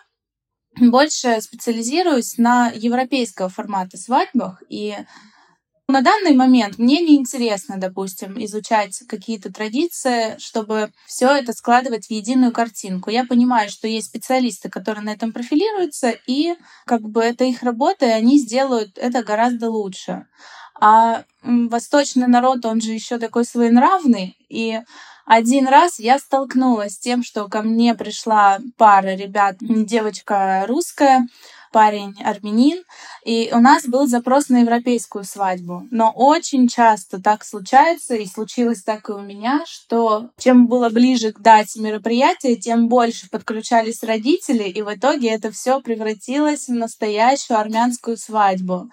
больше 0.79 1.41
специализируюсь 1.41 2.39
на 2.39 2.71
европейского 2.75 3.49
формата 3.49 3.97
свадьбах, 3.97 4.63
и 4.69 4.97
на 5.91 6.03
данный 6.03 6.35
момент 6.35 6.79
мне 6.79 7.01
не 7.01 7.17
интересно, 7.17 7.77
допустим, 7.77 8.43
изучать 8.45 9.03
какие-то 9.09 9.53
традиции, 9.53 10.37
чтобы 10.39 10.93
все 11.07 11.29
это 11.33 11.53
складывать 11.53 12.07
в 12.07 12.11
единую 12.13 12.53
картинку. 12.53 13.11
Я 13.11 13.25
понимаю, 13.25 13.69
что 13.69 13.89
есть 13.89 14.07
специалисты, 14.07 14.69
которые 14.69 15.05
на 15.05 15.11
этом 15.11 15.33
профилируются, 15.33 16.15
и 16.29 16.55
как 16.87 17.03
бы 17.03 17.23
это 17.23 17.45
их 17.45 17.65
работа, 17.65 18.07
и 18.07 18.11
они 18.11 18.39
сделают 18.39 18.99
это 18.99 19.25
гораздо 19.25 19.69
лучше. 19.69 20.27
А 20.81 21.25
восточный 21.43 22.27
народ, 22.27 22.65
он 22.65 22.81
же 22.81 22.93
еще 22.93 23.19
такой 23.19 23.45
своенравный, 23.45 24.37
и 24.49 24.81
один 25.27 25.69
раз 25.69 25.99
я 26.01 26.19
столкнулась 26.19 26.95
с 26.95 26.99
тем, 26.99 27.23
что 27.23 27.49
ко 27.49 27.63
мне 27.63 27.95
пришла 27.95 28.59
пара 28.77 29.15
ребят, 29.15 29.57
девочка 29.61 30.65
русская, 30.67 31.27
парень 31.71 32.17
армянин, 32.23 32.83
и 33.25 33.51
у 33.53 33.59
нас 33.61 33.87
был 33.87 34.07
запрос 34.07 34.49
на 34.49 34.61
европейскую 34.61 35.25
свадьбу. 35.25 35.87
Но 35.91 36.11
очень 36.11 36.69
часто 36.69 37.21
так 37.21 37.45
случается, 37.45 38.15
и 38.15 38.27
случилось 38.27 38.83
так 38.83 39.09
и 39.09 39.13
у 39.13 39.21
меня, 39.21 39.65
что 39.67 40.31
чем 40.39 40.67
было 40.67 40.91
ближе 40.91 41.33
к 41.33 41.41
дате 41.41 41.81
мероприятия, 41.81 42.57
тем 42.57 42.89
больше 42.89 43.29
подключались 43.31 44.03
родители, 44.03 44.65
и 44.65 44.83
в 44.83 44.95
итоге 44.95 45.31
это 45.31 45.51
все 45.51 45.81
превратилось 45.81 46.69
в 46.69 46.73
настоящую 46.73 47.59
армянскую 47.59 48.17
свадьбу. 48.17 48.91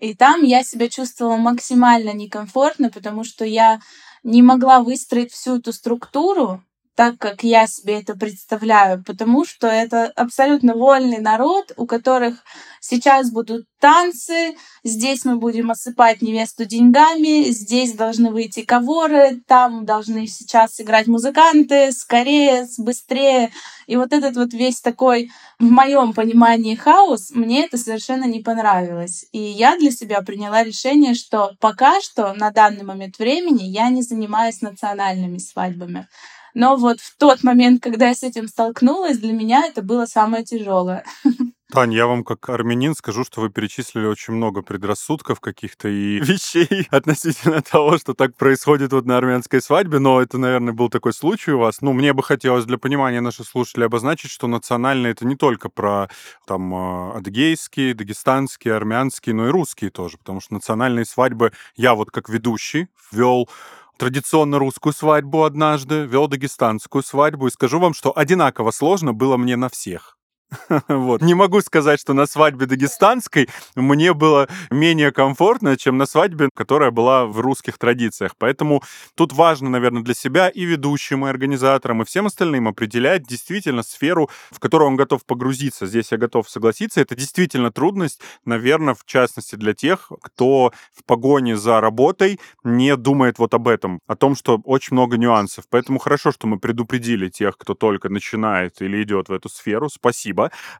И 0.00 0.14
там 0.14 0.42
я 0.42 0.64
себя 0.64 0.88
чувствовала 0.88 1.36
максимально 1.36 2.12
некомфортно, 2.12 2.90
потому 2.90 3.24
что 3.24 3.44
я 3.44 3.80
не 4.22 4.42
могла 4.42 4.80
выстроить 4.80 5.32
всю 5.32 5.58
эту 5.58 5.72
структуру, 5.72 6.62
так, 6.94 7.18
как 7.18 7.42
я 7.42 7.66
себе 7.66 8.00
это 8.00 8.14
представляю, 8.14 9.02
потому 9.02 9.44
что 9.44 9.66
это 9.66 10.06
абсолютно 10.14 10.74
вольный 10.74 11.18
народ, 11.18 11.72
у 11.76 11.86
которых 11.86 12.36
сейчас 12.80 13.30
будут 13.30 13.66
танцы, 13.80 14.54
здесь 14.84 15.24
мы 15.24 15.36
будем 15.36 15.70
осыпать 15.70 16.22
невесту 16.22 16.64
деньгами, 16.64 17.50
здесь 17.50 17.94
должны 17.94 18.30
выйти 18.30 18.62
коворы, 18.62 19.42
там 19.46 19.84
должны 19.84 20.26
сейчас 20.26 20.80
играть 20.80 21.06
музыканты, 21.06 21.90
скорее, 21.92 22.66
быстрее. 22.78 23.50
И 23.86 23.96
вот 23.96 24.12
этот 24.12 24.36
вот 24.36 24.52
весь 24.52 24.80
такой, 24.80 25.30
в 25.58 25.64
моем 25.64 26.12
понимании, 26.12 26.76
хаос, 26.76 27.30
мне 27.30 27.64
это 27.64 27.76
совершенно 27.76 28.24
не 28.24 28.40
понравилось. 28.40 29.26
И 29.32 29.38
я 29.38 29.76
для 29.76 29.90
себя 29.90 30.22
приняла 30.22 30.62
решение, 30.62 31.14
что 31.14 31.52
пока 31.60 32.00
что 32.00 32.32
на 32.34 32.50
данный 32.50 32.84
момент 32.84 33.18
времени 33.18 33.64
я 33.64 33.88
не 33.88 34.02
занимаюсь 34.02 34.62
национальными 34.62 35.38
свадьбами. 35.38 36.06
Но 36.54 36.76
вот 36.76 37.00
в 37.00 37.16
тот 37.18 37.42
момент, 37.42 37.82
когда 37.82 38.08
я 38.08 38.14
с 38.14 38.22
этим 38.22 38.48
столкнулась, 38.48 39.18
для 39.18 39.32
меня 39.32 39.66
это 39.66 39.82
было 39.82 40.06
самое 40.06 40.44
тяжелое. 40.44 41.04
Тань, 41.74 41.92
я 41.92 42.06
вам 42.06 42.22
как 42.22 42.48
армянин 42.50 42.94
скажу, 42.94 43.24
что 43.24 43.40
вы 43.40 43.50
перечислили 43.50 44.06
очень 44.06 44.34
много 44.34 44.62
предрассудков 44.62 45.40
каких-то 45.40 45.88
и 45.88 46.20
вещей 46.20 46.86
относительно 46.90 47.62
того, 47.62 47.98
что 47.98 48.14
так 48.14 48.36
происходит 48.36 48.92
вот 48.92 49.06
на 49.06 49.16
армянской 49.18 49.60
свадьбе, 49.60 49.98
но 49.98 50.22
это, 50.22 50.38
наверное, 50.38 50.72
был 50.72 50.88
такой 50.88 51.12
случай 51.12 51.50
у 51.50 51.58
вас. 51.58 51.80
Ну, 51.80 51.92
мне 51.92 52.12
бы 52.12 52.22
хотелось 52.22 52.64
для 52.64 52.78
понимания 52.78 53.20
наших 53.20 53.48
слушателей 53.48 53.86
обозначить, 53.86 54.30
что 54.30 54.46
национальные 54.46 55.12
это 55.12 55.26
не 55.26 55.34
только 55.34 55.68
про 55.68 56.08
там 56.46 56.72
а, 56.72 57.16
адыгейские, 57.16 57.94
дагестанские, 57.94 58.74
армянские, 58.74 59.34
но 59.34 59.48
и 59.48 59.50
русские 59.50 59.90
тоже, 59.90 60.16
потому 60.18 60.40
что 60.40 60.54
национальные 60.54 61.06
свадьбы 61.06 61.52
я 61.74 61.96
вот 61.96 62.12
как 62.12 62.28
ведущий 62.28 62.86
ввел 63.10 63.48
традиционно 63.96 64.58
русскую 64.58 64.92
свадьбу 64.92 65.44
однажды, 65.44 66.04
вел 66.04 66.28
дагестанскую 66.28 67.02
свадьбу, 67.02 67.46
и 67.46 67.50
скажу 67.50 67.78
вам, 67.78 67.94
что 67.94 68.16
одинаково 68.16 68.70
сложно 68.70 69.12
было 69.12 69.36
мне 69.36 69.56
на 69.56 69.68
всех. 69.68 70.13
Вот. 70.88 71.22
Не 71.22 71.34
могу 71.34 71.60
сказать, 71.60 72.00
что 72.00 72.12
на 72.12 72.26
свадьбе 72.26 72.66
дагестанской 72.66 73.48
мне 73.74 74.12
было 74.14 74.48
менее 74.70 75.12
комфортно, 75.12 75.76
чем 75.76 75.98
на 75.98 76.06
свадьбе, 76.06 76.48
которая 76.54 76.90
была 76.90 77.26
в 77.26 77.40
русских 77.40 77.78
традициях. 77.78 78.32
Поэтому 78.38 78.82
тут 79.14 79.32
важно, 79.32 79.70
наверное, 79.70 80.02
для 80.02 80.14
себя 80.14 80.48
и 80.48 80.64
ведущим, 80.64 81.26
и 81.26 81.28
организаторам, 81.28 82.02
и 82.02 82.04
всем 82.04 82.26
остальным 82.26 82.68
определять 82.68 83.24
действительно 83.26 83.82
сферу, 83.82 84.30
в 84.50 84.58
которую 84.60 84.88
он 84.88 84.96
готов 84.96 85.24
погрузиться. 85.24 85.86
Здесь 85.86 86.12
я 86.12 86.18
готов 86.18 86.48
согласиться. 86.48 87.00
Это 87.00 87.14
действительно 87.14 87.70
трудность, 87.70 88.20
наверное, 88.44 88.94
в 88.94 89.04
частности 89.04 89.56
для 89.56 89.74
тех, 89.74 90.10
кто 90.22 90.72
в 90.94 91.04
погоне 91.04 91.56
за 91.56 91.80
работой 91.80 92.38
не 92.62 92.96
думает 92.96 93.38
вот 93.38 93.54
об 93.54 93.68
этом, 93.68 94.00
о 94.06 94.16
том, 94.16 94.36
что 94.36 94.60
очень 94.64 94.94
много 94.94 95.16
нюансов. 95.16 95.64
Поэтому 95.70 95.98
хорошо, 95.98 96.32
что 96.32 96.46
мы 96.46 96.58
предупредили 96.58 97.28
тех, 97.28 97.56
кто 97.56 97.74
только 97.74 98.08
начинает 98.08 98.80
или 98.82 99.02
идет 99.02 99.28
в 99.28 99.32
эту 99.32 99.48
сферу. 99.48 99.88
Спасибо. 99.88 100.33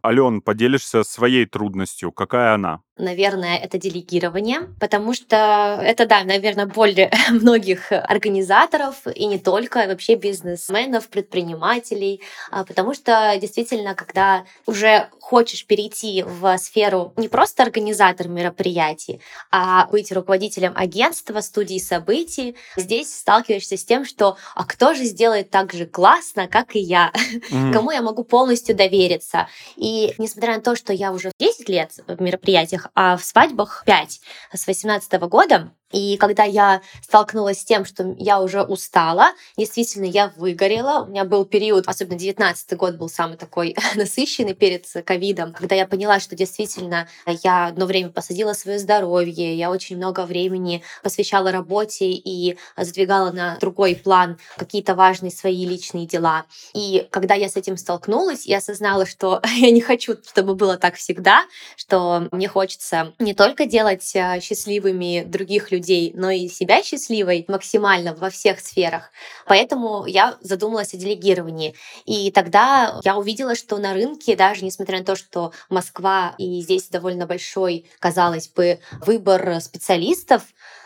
Ален, 0.05 0.41
поделишься 0.41 1.05
своей 1.05 1.47
трудностью. 1.47 2.13
Какая 2.13 2.55
она? 2.55 2.83
Наверное, 2.97 3.57
это 3.57 3.77
делегирование, 3.77 4.69
потому 4.79 5.15
что 5.15 5.81
это, 5.83 6.07
да, 6.07 6.23
наверное, 6.23 6.67
боль 6.67 6.95
многих 7.31 7.91
организаторов 7.91 9.07
и 9.13 9.27
не 9.27 9.41
только, 9.41 9.87
вообще 9.89 10.15
бизнесменов, 10.15 11.09
предпринимателей, 11.09 12.21
а, 12.53 12.65
потому 12.65 12.95
что 12.95 13.37
действительно, 13.41 13.97
когда 13.97 14.45
уже 14.67 15.09
хочешь 15.21 15.67
перейти 15.67 16.23
в 16.23 16.57
сферу 16.59 17.13
не 17.17 17.29
просто 17.29 17.65
организатор 17.65 18.29
мероприятий, 18.29 19.21
а 19.51 19.87
быть 19.87 20.13
руководителем 20.13 20.73
агентства, 20.77 21.41
студии 21.41 21.79
событий, 21.79 22.55
здесь 22.77 23.13
сталкиваешься 23.13 23.77
с 23.77 23.85
тем, 23.85 24.05
что 24.05 24.37
а 24.55 24.65
кто 24.65 24.95
же 24.95 25.03
сделает 25.03 25.51
так 25.51 25.73
же 25.73 25.87
классно, 25.87 26.47
как 26.47 26.77
и 26.77 26.81
я, 26.81 27.13
mm-hmm. 27.13 27.73
кому 27.73 27.91
я 27.91 28.03
могу 28.03 28.23
полностью 28.23 28.77
довериться. 28.77 29.49
И 29.75 30.15
несмотря 30.19 30.55
на 30.55 30.61
то, 30.61 30.77
что 30.77 30.93
я 30.93 31.11
уже 31.11 31.33
10 31.41 31.69
лет 31.69 31.91
в 32.07 32.23
мероприятиях, 32.23 32.84
а 32.95 33.17
в 33.17 33.25
свадьбах 33.25 33.83
5 33.87 34.21
с 34.53 34.67
18 34.67 35.13
года. 35.23 35.73
И 35.93 36.17
когда 36.17 36.45
я 36.45 36.83
столкнулась 37.03 37.61
с 37.61 37.65
тем, 37.65 37.85
что 37.85 38.15
я 38.19 38.41
уже 38.41 38.63
устала, 38.63 39.33
действительно, 39.57 40.07
я 40.07 40.33
выгорела. 40.37 41.05
У 41.05 41.07
меня 41.07 41.25
был 41.25 41.45
период, 41.45 41.87
особенно 41.87 42.19
19 42.19 42.77
год 42.77 42.97
был 42.97 43.09
самый 43.09 43.37
такой 43.37 43.77
насыщенный 43.95 44.55
перед 44.55 44.87
ковидом, 45.05 45.53
когда 45.53 45.75
я 45.75 45.87
поняла, 45.87 46.19
что 46.21 46.35
действительно 46.35 47.09
я 47.45 47.67
одно 47.67 47.87
время 47.87 48.11
посадила 48.11 48.55
свое 48.55 48.79
здоровье, 48.79 49.57
я 49.57 49.71
очень 49.71 49.97
много 49.97 50.27
времени 50.27 50.83
посвящала 51.03 51.53
работе 51.53 52.11
и 52.11 52.57
задвигала 52.77 53.31
на 53.31 53.57
другой 53.59 53.95
план 53.95 54.39
какие-то 54.57 54.95
важные 54.95 55.31
свои 55.31 55.65
личные 55.65 56.07
дела. 56.07 56.45
И 56.75 57.07
когда 57.11 57.35
я 57.35 57.49
с 57.49 57.57
этим 57.57 57.77
столкнулась, 57.77 58.47
я 58.47 58.59
осознала, 58.59 59.07
что 59.07 59.41
я 59.57 59.71
не 59.71 59.81
хочу, 59.81 60.17
чтобы 60.27 60.55
было 60.55 60.77
так 60.77 60.97
всегда, 60.97 61.45
что 61.77 62.29
мне 62.33 62.49
хочется 62.49 63.13
не 63.19 63.35
только 63.35 63.67
делать 63.67 64.11
э, 64.15 64.41
счастливыми 64.41 65.23
других 65.25 65.71
людей, 65.71 65.74
людей, 65.75 66.13
но 66.15 66.31
и 66.31 66.49
себя 66.49 66.83
счастливой 66.83 67.45
максимально 67.49 68.15
во 68.15 68.31
всех 68.31 68.61
сферах. 68.61 69.11
Поэтому 69.47 70.07
я 70.07 70.37
задумалась 70.41 70.95
о 70.95 70.97
делегировании. 70.97 71.75
И 72.05 72.31
тогда 72.31 73.01
я 73.05 73.17
увидела, 73.17 73.55
что 73.55 73.79
на 73.79 73.95
рынке, 73.95 74.37
даже 74.37 74.65
несмотря 74.65 74.99
на 74.99 75.05
то, 75.05 75.17
что 75.17 75.53
Москва 75.69 76.35
и 76.39 76.61
здесь 76.61 76.89
довольно 76.89 77.27
большой, 77.27 77.87
казалось 77.99 78.49
бы, 78.49 78.79
выбор 79.01 79.61
специалистов, 79.61 80.43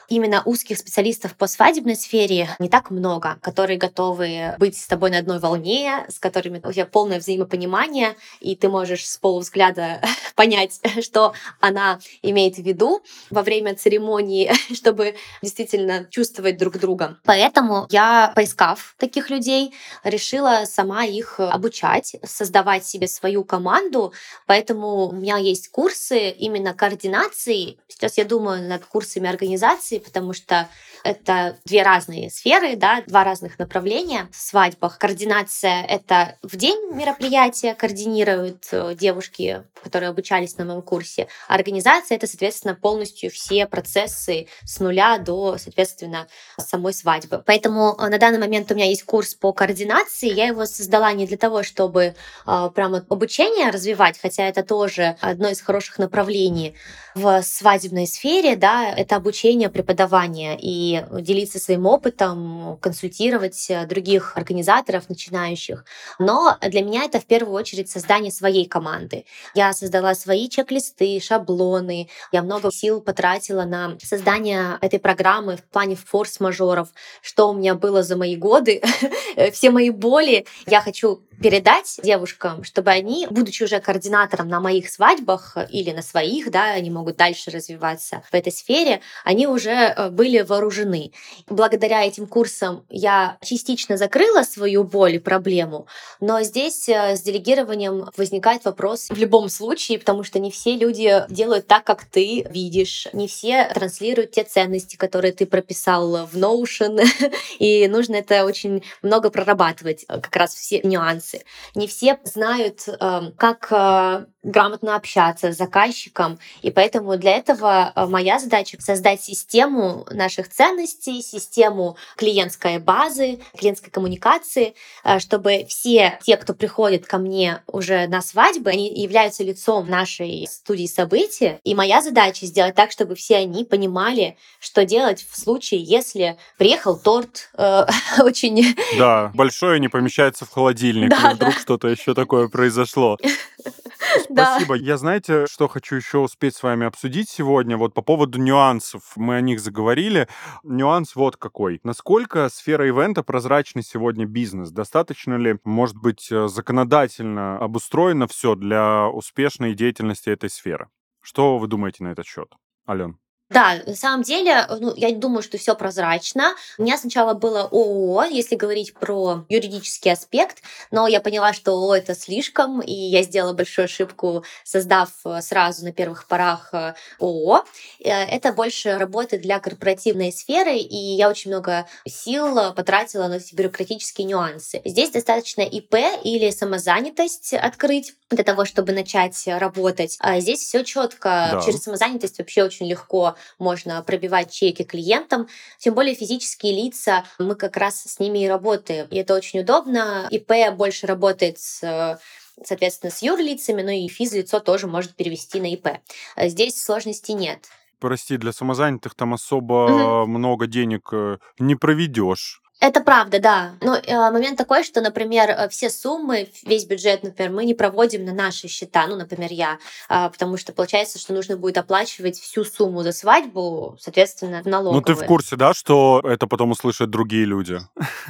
именно 0.08 0.42
узких 0.44 0.78
специалистов 0.78 1.34
по 1.36 1.46
свадебной 1.46 1.96
сфере 1.96 2.48
не 2.58 2.68
так 2.68 2.90
много, 2.90 3.38
которые 3.42 3.78
готовы 3.78 4.54
быть 4.58 4.76
с 4.76 4.86
тобой 4.86 5.10
на 5.10 5.18
одной 5.18 5.38
волне, 5.38 6.06
с 6.08 6.18
которыми 6.18 6.60
у 6.64 6.72
тебя 6.72 6.86
полное 6.86 7.18
взаимопонимание, 7.18 8.16
и 8.40 8.56
ты 8.56 8.68
можешь 8.68 9.08
с 9.08 9.18
полувзгляда 9.18 10.00
понять, 10.34 10.80
что 11.02 11.34
она 11.60 12.00
имеет 12.22 12.56
в 12.56 12.62
виду 12.62 13.02
во 13.30 13.42
время 13.42 13.74
церемонии, 13.74 14.50
чтобы 14.74 15.16
действительно 15.42 16.06
чувствовать 16.10 16.56
друг 16.56 16.78
друга. 16.78 17.18
Поэтому 17.24 17.86
я, 17.90 18.32
поискав 18.34 18.94
таких 18.98 19.30
людей, 19.30 19.74
решила 20.04 20.62
сама 20.64 21.04
их 21.04 21.38
обучать, 21.38 22.16
создавать 22.24 22.86
себе 22.86 23.08
свою 23.08 23.44
команду. 23.44 24.12
Поэтому 24.46 25.08
у 25.08 25.12
меня 25.12 25.36
есть 25.36 25.68
курсы 25.68 26.30
именно 26.30 26.74
координации. 26.74 27.78
Сейчас 27.88 28.16
я 28.18 28.24
думаю 28.24 28.66
над 28.68 28.84
курсами 28.84 29.28
организации, 29.28 29.97
организации, 29.98 30.04
потому 30.04 30.32
что 30.32 30.68
это 31.04 31.56
две 31.64 31.82
разные 31.82 32.30
сферы, 32.30 32.76
да, 32.76 33.02
два 33.06 33.24
разных 33.24 33.58
направления 33.58 34.28
в 34.32 34.36
свадьбах. 34.36 34.98
Координация— 34.98 35.82
это 35.88 36.36
в 36.42 36.56
день 36.56 36.92
мероприятия 36.92 37.74
координируют 37.74 38.66
э, 38.72 38.94
девушки, 38.98 39.62
которые 39.82 40.10
обучались 40.10 40.58
на 40.58 40.64
моем 40.64 40.82
курсе. 40.82 41.28
А 41.46 41.54
организация— 41.54 42.16
это, 42.18 42.26
соответственно, 42.26 42.74
полностью 42.74 43.30
все 43.30 43.66
процессы 43.66 44.48
с 44.64 44.80
нуля 44.80 45.18
до, 45.18 45.56
соответственно, 45.58 46.26
самой 46.58 46.92
свадьбы. 46.92 47.42
Поэтому 47.46 47.94
э, 47.98 48.08
на 48.08 48.18
данный 48.18 48.38
момент 48.38 48.70
у 48.72 48.74
меня 48.74 48.86
есть 48.86 49.04
курс 49.04 49.34
по 49.34 49.52
координации. 49.52 50.32
Я 50.32 50.46
его 50.46 50.66
создала 50.66 51.12
не 51.12 51.26
для 51.26 51.36
того, 51.36 51.62
чтобы 51.62 52.14
э, 52.46 52.70
прямо 52.74 53.04
обучение 53.08 53.70
развивать, 53.70 54.18
хотя 54.20 54.48
это 54.48 54.62
тоже 54.62 55.16
одно 55.20 55.48
из 55.48 55.60
хороших 55.60 55.98
направлений 55.98 56.74
в 57.14 57.42
свадебной 57.42 58.06
сфере, 58.06 58.56
да, 58.56 58.90
это 58.90 59.16
обучение, 59.16 59.68
преподавание 59.88 60.58
и 60.60 61.02
делиться 61.22 61.58
своим 61.58 61.86
опытом, 61.86 62.78
консультировать 62.82 63.70
других 63.86 64.36
организаторов, 64.36 65.08
начинающих. 65.08 65.84
Но 66.18 66.58
для 66.60 66.82
меня 66.82 67.04
это 67.04 67.20
в 67.20 67.24
первую 67.24 67.54
очередь 67.54 67.88
создание 67.88 68.30
своей 68.30 68.66
команды. 68.66 69.24
Я 69.54 69.72
создала 69.72 70.14
свои 70.14 70.50
чек-листы, 70.50 71.18
шаблоны, 71.20 72.10
я 72.32 72.42
много 72.42 72.70
сил 72.70 73.00
потратила 73.00 73.64
на 73.64 73.96
создание 74.02 74.76
этой 74.82 74.98
программы 74.98 75.56
в 75.56 75.64
плане 75.64 75.96
форс-мажоров, 75.96 76.88
что 77.22 77.48
у 77.48 77.54
меня 77.54 77.74
было 77.74 78.02
за 78.02 78.16
мои 78.16 78.36
годы, 78.36 78.82
все 79.52 79.70
мои 79.70 79.88
боли. 79.88 80.44
Я 80.66 80.82
хочу 80.82 81.22
передать 81.40 82.00
девушкам, 82.02 82.64
чтобы 82.64 82.90
они, 82.90 83.26
будучи 83.30 83.62
уже 83.62 83.80
координатором 83.80 84.48
на 84.48 84.60
моих 84.60 84.90
свадьбах 84.90 85.56
или 85.70 85.92
на 85.92 86.02
своих, 86.02 86.50
да, 86.50 86.72
они 86.72 86.90
могут 86.90 87.16
дальше 87.16 87.50
развиваться 87.50 88.22
в 88.30 88.34
этой 88.34 88.52
сфере, 88.52 89.00
они 89.24 89.46
уже 89.46 89.70
э, 89.70 90.10
были 90.10 90.40
вооружены. 90.40 91.12
Благодаря 91.48 92.04
этим 92.04 92.26
курсам 92.26 92.84
я 92.88 93.38
частично 93.42 93.96
закрыла 93.96 94.42
свою 94.42 94.84
боль 94.84 95.16
и 95.16 95.18
проблему, 95.18 95.86
но 96.20 96.42
здесь 96.42 96.88
э, 96.88 97.16
с 97.16 97.22
делегированием 97.22 98.10
возникает 98.16 98.64
вопрос 98.64 99.08
в 99.08 99.16
любом 99.16 99.48
случае, 99.48 99.98
потому 99.98 100.24
что 100.24 100.38
не 100.38 100.50
все 100.50 100.76
люди 100.76 101.24
делают 101.28 101.66
так, 101.66 101.84
как 101.84 102.04
ты 102.04 102.46
видишь, 102.50 103.06
не 103.12 103.28
все 103.28 103.70
транслируют 103.74 104.32
те 104.32 104.44
ценности, 104.44 104.96
которые 104.96 105.32
ты 105.32 105.46
прописал 105.46 106.26
в 106.26 106.36
Notion, 106.36 107.00
и 107.58 107.86
нужно 107.88 108.16
это 108.16 108.44
очень 108.44 108.82
много 109.02 109.30
прорабатывать, 109.30 110.04
э, 110.08 110.20
как 110.20 110.34
раз 110.34 110.54
все 110.54 110.80
нюансы 110.82 111.27
нюансы. 111.28 111.44
Не 111.74 111.86
все 111.86 112.18
знают, 112.24 112.88
эм, 112.88 113.32
как 113.36 113.68
э, 113.70 114.26
грамотно 114.42 114.96
общаться 114.96 115.52
с 115.52 115.56
заказчиком, 115.56 116.38
и 116.62 116.70
поэтому 116.70 117.16
для 117.16 117.36
этого 117.36 117.92
э, 117.94 118.06
моя 118.06 118.38
задача 118.38 118.80
создать 118.80 119.22
систему 119.22 120.06
наших 120.10 120.48
ценностей, 120.48 121.22
систему 121.22 121.96
клиентской 122.16 122.78
базы, 122.78 123.40
клиентской 123.56 123.90
коммуникации, 123.90 124.74
э, 125.04 125.18
чтобы 125.18 125.66
все 125.68 126.18
те, 126.22 126.36
кто 126.36 126.54
приходит 126.54 127.06
ко 127.06 127.18
мне 127.18 127.62
уже 127.66 128.06
на 128.08 128.22
свадьбы, 128.22 128.70
они 128.70 128.92
являются 129.00 129.44
лицом 129.44 129.88
нашей 129.88 130.46
студии 130.50 130.86
событий, 130.86 131.58
и 131.64 131.74
моя 131.74 132.00
задача 132.02 132.46
сделать 132.46 132.74
так, 132.74 132.92
чтобы 132.92 133.14
все 133.14 133.36
они 133.36 133.64
понимали, 133.64 134.36
что 134.60 134.84
делать 134.84 135.24
в 135.28 135.38
случае, 135.38 135.82
если 135.82 136.36
приехал 136.56 136.98
торт 136.98 137.50
э, 137.56 137.86
очень... 138.20 138.74
Да, 138.98 139.30
большое 139.34 139.80
не 139.80 139.88
помещается 139.88 140.44
в 140.44 140.50
холодильник, 140.50 141.10
да, 141.10 141.17
вдруг 141.34 141.54
да. 141.54 141.60
что-то 141.60 141.88
еще 141.88 142.14
такое 142.14 142.48
произошло. 142.48 143.18
Спасибо. 144.24 144.74
Я 144.74 144.96
знаете, 144.96 145.46
что 145.46 145.68
хочу 145.68 145.96
еще 145.96 146.18
успеть 146.18 146.54
с 146.54 146.62
вами 146.62 146.86
обсудить 146.86 147.28
сегодня? 147.28 147.76
Вот 147.76 147.94
по 147.94 148.02
поводу 148.02 148.38
нюансов. 148.38 149.12
Мы 149.16 149.36
о 149.36 149.40
них 149.40 149.60
заговорили. 149.60 150.28
Нюанс 150.62 151.14
вот 151.14 151.36
какой. 151.36 151.80
Насколько 151.84 152.48
сфера 152.48 152.86
ивента 152.86 153.22
прозрачный 153.22 153.82
сегодня 153.82 154.26
бизнес? 154.26 154.70
Достаточно 154.70 155.34
ли, 155.34 155.58
может 155.64 155.96
быть, 155.96 156.28
э, 156.30 156.48
законодательно 156.48 157.58
обустроено 157.58 158.26
все 158.26 158.54
для 158.54 159.08
успешной 159.08 159.74
деятельности 159.74 160.30
этой 160.30 160.50
сферы? 160.50 160.88
Что 161.20 161.58
вы 161.58 161.66
думаете 161.66 162.04
на 162.04 162.08
этот 162.08 162.26
счет, 162.26 162.54
Ален? 162.88 163.18
Да, 163.50 163.76
на 163.86 163.94
самом 163.94 164.22
деле, 164.22 164.66
ну, 164.78 164.94
я 164.94 165.10
думаю, 165.12 165.42
что 165.42 165.56
все 165.56 165.74
прозрачно. 165.74 166.54
У 166.76 166.82
меня 166.82 166.98
сначала 166.98 167.32
было 167.32 167.62
ООО, 167.62 168.24
если 168.24 168.56
говорить 168.56 168.92
про 168.92 169.46
юридический 169.48 170.12
аспект, 170.12 170.58
но 170.90 171.06
я 171.06 171.20
поняла, 171.20 171.54
что 171.54 171.72
ООО 171.72 171.96
это 171.96 172.14
слишком, 172.14 172.80
и 172.80 172.92
я 172.92 173.22
сделала 173.22 173.54
большую 173.54 173.86
ошибку, 173.86 174.44
создав 174.64 175.08
э, 175.24 175.40
сразу 175.40 175.84
на 175.84 175.92
первых 175.92 176.26
порах 176.26 176.68
э, 176.72 176.94
ООО. 177.20 177.64
Э, 178.00 178.10
это 178.10 178.52
больше 178.52 178.98
работает 178.98 179.42
для 179.42 179.60
корпоративной 179.60 180.30
сферы, 180.30 180.76
и 180.76 180.96
я 180.96 181.30
очень 181.30 181.50
много 181.50 181.86
сил 182.06 182.74
потратила 182.74 183.28
на 183.28 183.36
эти 183.36 183.54
бюрократические 183.54 184.26
нюансы. 184.26 184.82
Здесь 184.84 185.10
достаточно 185.10 185.62
ИП 185.62 185.94
или 186.22 186.50
самозанятость 186.50 187.54
открыть 187.54 188.14
для 188.28 188.44
того, 188.44 188.66
чтобы 188.66 188.92
начать 188.92 189.42
работать. 189.46 190.16
А 190.20 190.38
здесь 190.40 190.60
все 190.60 190.84
четко. 190.84 191.48
Да. 191.52 191.62
Через 191.64 191.82
самозанятость 191.84 192.38
вообще 192.38 192.62
очень 192.62 192.86
легко 192.86 193.36
можно 193.58 194.02
пробивать 194.02 194.52
чеки 194.52 194.84
клиентам. 194.84 195.48
Тем 195.78 195.94
более 195.94 196.14
физические 196.14 196.74
лица, 196.74 197.24
мы 197.38 197.54
как 197.54 197.76
раз 197.76 198.02
с 198.02 198.18
ними 198.18 198.44
и 198.44 198.48
работаем. 198.48 199.06
И 199.10 199.16
это 199.16 199.34
очень 199.34 199.60
удобно. 199.60 200.26
ИП 200.30 200.52
больше 200.76 201.06
работает 201.06 201.58
с 201.58 202.18
соответственно, 202.64 203.12
с 203.12 203.22
юрлицами, 203.22 203.82
но 203.82 203.90
и 203.92 204.08
физлицо 204.08 204.58
тоже 204.58 204.88
может 204.88 205.14
перевести 205.14 205.60
на 205.60 205.72
ИП. 205.72 205.88
Здесь 206.36 206.82
сложностей 206.82 207.34
нет. 207.34 207.68
Прости, 208.00 208.36
для 208.36 208.52
самозанятых 208.52 209.14
там 209.14 209.34
особо 209.34 210.22
угу. 210.22 210.30
много 210.30 210.66
денег 210.66 211.08
э, 211.12 211.38
не 211.58 211.74
проведешь. 211.74 212.62
Это 212.80 213.00
правда, 213.00 213.40
да. 213.40 213.72
Но 213.80 213.96
э, 213.96 214.30
момент 214.30 214.56
такой, 214.56 214.84
что, 214.84 215.00
например, 215.00 215.50
э, 215.50 215.68
все 215.68 215.90
суммы, 215.90 216.48
весь 216.62 216.84
бюджет, 216.84 217.24
например, 217.24 217.50
мы 217.50 217.64
не 217.64 217.74
проводим 217.74 218.24
на 218.24 218.32
наши 218.32 218.68
счета, 218.68 219.08
ну, 219.08 219.16
например, 219.16 219.50
я, 219.50 219.78
э, 220.08 220.30
потому 220.30 220.56
что 220.56 220.72
получается, 220.72 221.18
что 221.18 221.32
нужно 221.32 221.56
будет 221.56 221.76
оплачивать 221.76 222.38
всю 222.38 222.64
сумму 222.64 223.02
за 223.02 223.10
свадьбу, 223.10 223.96
соответственно, 223.98 224.62
в 224.62 224.66
налоговые. 224.66 225.00
Ну, 225.00 225.02
ты 225.02 225.14
в 225.14 225.26
курсе, 225.26 225.56
да, 225.56 225.74
что 225.74 226.20
это 226.22 226.46
потом 226.46 226.70
услышат 226.70 227.10
другие 227.10 227.46
люди? 227.46 227.80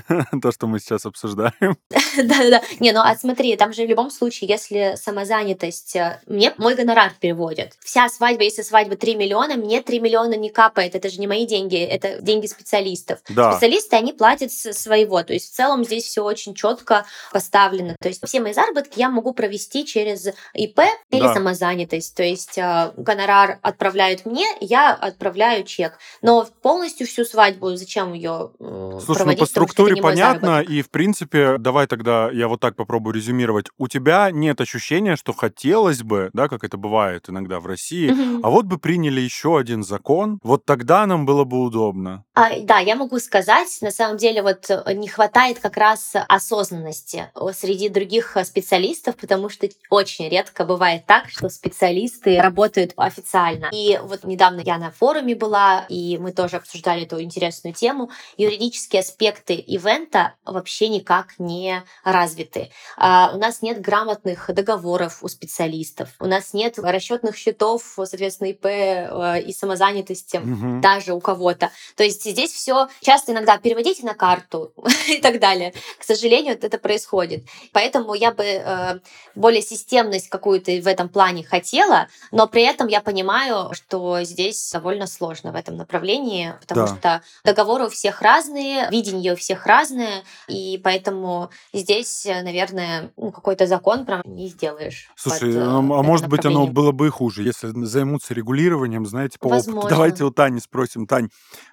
То, 0.42 0.50
что 0.50 0.66
мы 0.66 0.80
сейчас 0.80 1.04
обсуждаем. 1.04 1.76
Да-да-да. 2.16 2.62
Не, 2.80 2.92
ну, 2.92 3.00
а 3.00 3.14
смотри, 3.16 3.54
там 3.56 3.74
же 3.74 3.84
в 3.84 3.88
любом 3.88 4.10
случае, 4.10 4.48
если 4.48 4.94
самозанятость, 4.96 5.94
э, 5.94 6.22
мне 6.26 6.54
мой 6.56 6.74
гонорар 6.74 7.12
переводят. 7.20 7.74
Вся 7.80 8.08
свадьба, 8.08 8.44
если 8.44 8.62
свадьба 8.62 8.96
3 8.96 9.14
миллиона, 9.14 9.56
мне 9.56 9.82
3 9.82 10.00
миллиона 10.00 10.34
не 10.34 10.48
капает, 10.48 10.94
это 10.94 11.10
же 11.10 11.20
не 11.20 11.26
мои 11.26 11.46
деньги, 11.46 11.76
это 11.76 12.22
деньги 12.22 12.46
специалистов. 12.46 13.18
Специалисты, 13.26 13.96
они 13.96 14.14
платят 14.14 14.37
платит 14.38 14.52
своего. 14.52 15.22
То 15.22 15.32
есть 15.32 15.52
в 15.52 15.56
целом 15.56 15.84
здесь 15.84 16.04
все 16.04 16.22
очень 16.22 16.54
четко 16.54 17.04
поставлено. 17.32 17.96
То 18.00 18.08
есть 18.08 18.24
все 18.24 18.40
мои 18.40 18.52
заработки 18.52 18.98
я 18.98 19.10
могу 19.10 19.32
провести 19.32 19.84
через 19.84 20.28
ИП 20.54 20.80
или 21.10 21.22
да. 21.22 21.34
самозанятость. 21.34 22.14
То 22.14 22.22
есть 22.22 22.58
э, 22.58 22.92
гонорар 22.96 23.58
отправляют 23.62 24.26
мне, 24.26 24.46
я 24.60 24.94
отправляю 24.94 25.64
чек. 25.64 25.98
Но 26.22 26.46
полностью 26.62 27.06
всю 27.06 27.24
свадьбу 27.24 27.74
зачем 27.76 28.12
ее 28.12 28.50
э, 28.58 28.98
Слушай, 29.04 29.18
проводить? 29.18 29.40
ну 29.40 29.46
по 29.46 29.50
структуре 29.50 29.96
понятно, 30.00 30.60
и 30.60 30.82
в 30.82 30.90
принципе, 30.90 31.58
давай 31.58 31.86
тогда 31.86 32.30
я 32.30 32.48
вот 32.48 32.60
так 32.60 32.76
попробую 32.76 33.14
резюмировать. 33.14 33.66
У 33.78 33.88
тебя 33.88 34.30
нет 34.30 34.60
ощущения, 34.60 35.16
что 35.16 35.32
хотелось 35.32 36.02
бы, 36.02 36.30
да, 36.32 36.48
как 36.48 36.64
это 36.64 36.76
бывает 36.76 37.28
иногда 37.28 37.60
в 37.60 37.66
России, 37.66 38.10
угу. 38.10 38.46
а 38.46 38.50
вот 38.50 38.66
бы 38.66 38.78
приняли 38.78 39.20
еще 39.20 39.58
один 39.58 39.82
закон, 39.82 40.38
вот 40.42 40.64
тогда 40.64 41.06
нам 41.06 41.26
было 41.26 41.44
бы 41.44 41.60
удобно. 41.60 42.24
А, 42.34 42.50
да, 42.60 42.78
я 42.78 42.96
могу 42.96 43.18
сказать, 43.18 43.78
на 43.80 43.90
самом 43.90 44.16
деле 44.16 44.27
деле 44.28 44.42
вот 44.42 44.70
э, 44.70 44.92
не 44.94 45.08
хватает 45.08 45.58
как 45.58 45.76
раз 45.76 46.14
осознанности 46.28 47.30
среди 47.52 47.88
других 47.88 48.36
э, 48.36 48.44
специалистов, 48.44 49.16
потому 49.16 49.48
что 49.48 49.68
очень 49.90 50.28
редко 50.28 50.64
бывает 50.64 51.06
так, 51.06 51.28
что 51.28 51.48
специалисты 51.48 52.40
работают 52.40 52.92
официально. 52.96 53.68
И 53.72 53.98
вот 54.02 54.24
недавно 54.24 54.60
я 54.60 54.78
на 54.78 54.90
форуме 54.90 55.34
была, 55.34 55.86
и 55.88 56.18
мы 56.18 56.32
тоже 56.32 56.56
обсуждали 56.56 57.04
эту 57.04 57.20
интересную 57.22 57.74
тему. 57.74 58.10
Юридические 58.36 59.00
аспекты 59.00 59.54
ивента 59.54 60.34
вообще 60.44 60.88
никак 60.88 61.38
не 61.38 61.82
развиты. 62.04 62.70
А, 62.96 63.32
у 63.34 63.38
нас 63.38 63.62
нет 63.62 63.80
грамотных 63.80 64.50
договоров 64.52 65.22
у 65.22 65.28
специалистов, 65.28 66.10
у 66.20 66.26
нас 66.26 66.52
нет 66.52 66.78
расчетных 66.78 67.36
счетов, 67.36 67.82
соответственно, 67.96 68.48
ИП 68.48 68.66
э, 68.66 69.42
и 69.42 69.52
самозанятости 69.52 70.36
угу. 70.36 70.80
даже 70.80 71.14
у 71.14 71.20
кого-то. 71.20 71.70
То 71.96 72.04
есть 72.04 72.24
здесь 72.24 72.52
все 72.52 72.88
часто 73.00 73.32
иногда 73.32 73.58
переводите 73.58 74.04
на 74.04 74.14
карту 74.18 74.72
и 75.08 75.18
так 75.20 75.40
далее. 75.40 75.72
К 75.98 76.04
сожалению, 76.04 76.54
вот 76.54 76.64
это 76.64 76.76
происходит. 76.76 77.46
Поэтому 77.72 78.12
я 78.14 78.32
бы 78.32 78.44
э, 78.44 78.98
более 79.34 79.62
системность 79.62 80.28
какую-то 80.28 80.72
в 80.72 80.86
этом 80.86 81.08
плане 81.08 81.44
хотела, 81.44 82.08
но 82.32 82.46
при 82.46 82.62
этом 82.62 82.88
я 82.88 83.00
понимаю, 83.00 83.72
что 83.72 84.22
здесь 84.22 84.70
довольно 84.72 85.06
сложно 85.06 85.52
в 85.52 85.54
этом 85.54 85.76
направлении, 85.76 86.54
потому 86.60 86.86
да. 86.86 86.96
что 86.96 87.22
договоры 87.44 87.86
у 87.86 87.88
всех 87.88 88.20
разные, 88.20 88.88
видение 88.90 89.32
у 89.32 89.36
всех 89.36 89.64
разное, 89.66 90.24
и 90.48 90.80
поэтому 90.82 91.50
здесь, 91.72 92.26
наверное, 92.26 93.10
ну, 93.16 93.30
какой-то 93.30 93.66
закон 93.66 94.04
прям 94.04 94.22
не 94.24 94.48
сделаешь. 94.48 95.10
Слушай, 95.16 95.54
под, 95.54 95.64
ну, 95.64 95.94
а 95.94 96.02
может 96.02 96.28
быть 96.28 96.44
оно 96.44 96.66
было 96.66 96.92
бы 96.92 97.06
и 97.06 97.10
хуже, 97.10 97.42
если 97.42 97.70
займутся 97.84 98.34
регулированием, 98.34 99.06
знаете, 99.06 99.38
по 99.38 99.48
Возможно. 99.48 99.80
опыту. 99.80 99.94
Давайте 99.94 100.24
у 100.24 100.30
Тани 100.30 100.60
спросим. 100.60 101.06
Тань, 101.06 101.28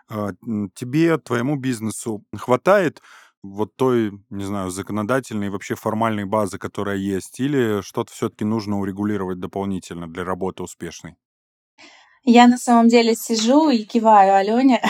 а, 0.08 0.29
тебе, 0.75 1.17
твоему 1.17 1.55
бизнесу 1.55 2.23
хватает 2.38 3.02
вот 3.43 3.76
той, 3.76 4.12
не 4.30 4.43
знаю, 4.45 4.69
законодательной, 4.71 5.50
вообще 5.50 5.76
формальной 5.76 6.26
базы, 6.26 6.58
которая 6.58 6.98
есть, 6.98 7.39
или 7.39 7.82
что-то 7.82 8.12
все-таки 8.13 8.45
нужно 8.45 8.80
урегулировать 8.80 9.39
дополнительно 9.39 10.08
для 10.12 10.24
работы 10.24 10.63
успешной? 10.63 11.15
Я 12.26 12.48
на 12.48 12.58
самом 12.58 12.88
деле 12.88 13.16
сижу 13.16 13.70
и 13.70 13.84
киваю 13.84 14.36
Алене, 14.36 14.82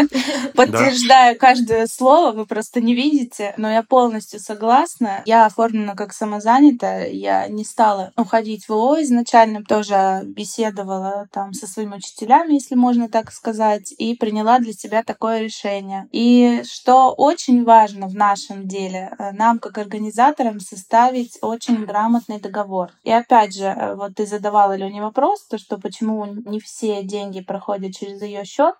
подтверждаю 0.54 1.36
каждое 1.36 1.88
слово, 1.88 2.30
вы 2.30 2.46
просто 2.46 2.80
не 2.80 2.94
видите, 2.94 3.54
но 3.56 3.68
я 3.68 3.82
полностью 3.82 4.38
согласна. 4.38 5.22
Я 5.26 5.46
оформлена 5.46 5.96
как 5.96 6.12
самозанятая, 6.12 7.08
я 7.10 7.48
не 7.48 7.64
стала 7.64 8.12
уходить 8.16 8.68
в 8.68 8.72
ООО 8.72 9.02
изначально, 9.02 9.64
тоже 9.64 10.22
беседовала 10.24 11.26
там 11.32 11.52
со 11.54 11.66
своими 11.66 11.96
учителями, 11.96 12.54
если 12.54 12.76
можно 12.76 13.08
так 13.08 13.32
сказать, 13.32 13.92
и 13.98 14.14
приняла 14.14 14.60
для 14.60 14.72
себя 14.72 15.02
такое 15.02 15.40
решение. 15.40 16.08
И 16.12 16.62
что 16.64 17.12
очень 17.12 17.64
важно 17.64 18.06
в 18.06 18.14
нашем 18.14 18.68
деле, 18.68 19.12
э, 19.18 19.32
нам 19.32 19.58
как 19.58 19.76
организаторам 19.78 20.60
составить 20.60 21.38
очень 21.42 21.84
грамотный 21.84 22.40
договор. 22.40 22.92
И 23.02 23.10
опять 23.10 23.56
же, 23.56 23.64
э, 23.64 23.96
вот 23.96 24.14
ты 24.14 24.24
задавала 24.24 24.76
Лене 24.76 25.02
вопрос, 25.02 25.44
то 25.48 25.58
что 25.58 25.78
почему 25.78 26.24
не 26.26 26.60
все 26.60 26.75
все 26.76 27.02
деньги 27.02 27.40
проходят 27.40 27.94
через 27.94 28.20
ее 28.20 28.44
счет, 28.44 28.74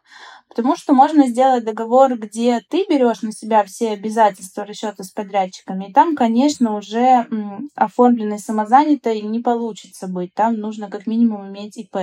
потому 0.48 0.76
что 0.76 0.92
можно 0.92 1.26
сделать 1.26 1.64
договор, 1.64 2.18
где 2.18 2.60
ты 2.68 2.84
берешь 2.88 3.22
на 3.22 3.32
себя 3.32 3.64
все 3.64 3.92
обязательства 3.92 4.66
расчета 4.66 5.02
с 5.02 5.10
подрядчиками, 5.10 5.86
и 5.86 5.92
там, 5.92 6.14
конечно, 6.14 6.76
уже 6.76 7.26
оформленный 7.74 8.38
самозанятый 8.38 9.22
не 9.22 9.40
получится 9.40 10.08
быть, 10.08 10.34
там 10.34 10.56
нужно 10.56 10.90
как 10.90 11.06
минимум 11.06 11.48
иметь 11.48 11.78
ИП. 11.78 11.96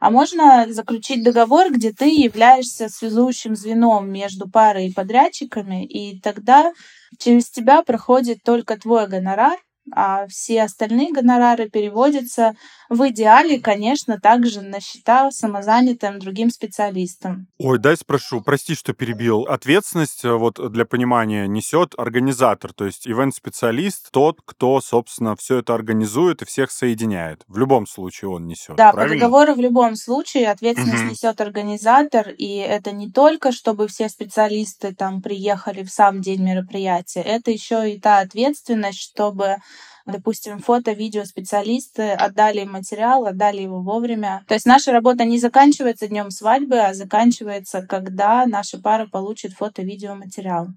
А 0.00 0.10
можно 0.10 0.66
заключить 0.68 1.24
договор, 1.24 1.72
где 1.72 1.92
ты 1.92 2.08
являешься 2.08 2.88
связующим 2.88 3.56
звеном 3.56 4.08
между 4.12 4.48
парой 4.48 4.88
и 4.88 4.92
подрядчиками, 4.92 5.84
и 5.84 6.20
тогда 6.20 6.72
через 7.18 7.50
тебя 7.50 7.82
проходит 7.82 8.42
только 8.44 8.78
твой 8.78 9.08
гонорар, 9.08 9.58
а 9.94 10.26
все 10.28 10.62
остальные 10.62 11.12
гонорары 11.12 11.68
переводятся 11.68 12.54
в 12.88 13.06
идеале, 13.10 13.60
конечно, 13.60 14.18
также 14.18 14.62
на 14.62 14.80
счета 14.80 15.30
самозанятым 15.30 16.18
другим 16.18 16.50
специалистам. 16.50 17.46
Ой, 17.58 17.78
дай 17.78 17.96
спрошу, 17.96 18.40
прости, 18.40 18.74
что 18.74 18.94
перебил. 18.94 19.42
Ответственность, 19.42 20.24
э, 20.24 20.32
вот 20.32 20.58
для 20.72 20.84
понимания, 20.86 21.46
несет 21.46 21.94
организатор, 21.98 22.72
то 22.72 22.86
есть 22.86 23.06
ивент-специалист, 23.06 24.10
тот, 24.10 24.40
кто, 24.44 24.80
собственно, 24.80 25.36
все 25.36 25.58
это 25.58 25.74
организует 25.74 26.42
и 26.42 26.46
всех 26.46 26.70
соединяет. 26.70 27.44
В 27.46 27.58
любом 27.58 27.86
случае 27.86 28.30
он 28.30 28.46
несет. 28.46 28.76
Да, 28.76 28.92
правильно? 28.92 29.14
по 29.14 29.20
договору 29.20 29.54
в 29.54 29.60
любом 29.60 29.96
случае 29.96 30.50
ответственность 30.50 31.02
угу. 31.02 31.10
несет 31.10 31.40
организатор, 31.40 32.30
и 32.30 32.56
это 32.56 32.92
не 32.92 33.10
только, 33.10 33.52
чтобы 33.52 33.88
все 33.88 34.08
специалисты 34.08 34.94
там 34.94 35.20
приехали 35.20 35.82
в 35.82 35.90
сам 35.90 36.20
день 36.20 36.42
мероприятия, 36.42 37.20
это 37.20 37.50
еще 37.50 37.92
и 37.92 38.00
та 38.00 38.20
ответственность, 38.20 39.00
чтобы 39.00 39.56
допустим, 40.06 40.58
фото-видео 40.58 41.24
специалисты 41.24 42.10
отдали 42.10 42.64
материал, 42.64 43.26
отдали 43.26 43.62
его 43.62 43.80
вовремя. 43.82 44.44
То 44.48 44.54
есть 44.54 44.66
наша 44.66 44.92
работа 44.92 45.24
не 45.24 45.38
заканчивается 45.38 46.08
днем 46.08 46.30
свадьбы, 46.30 46.78
а 46.78 46.94
заканчивается, 46.94 47.82
когда 47.82 48.46
наша 48.46 48.78
пара 48.78 49.06
получит 49.06 49.52
фото-видео 49.52 50.14
материал. 50.14 50.68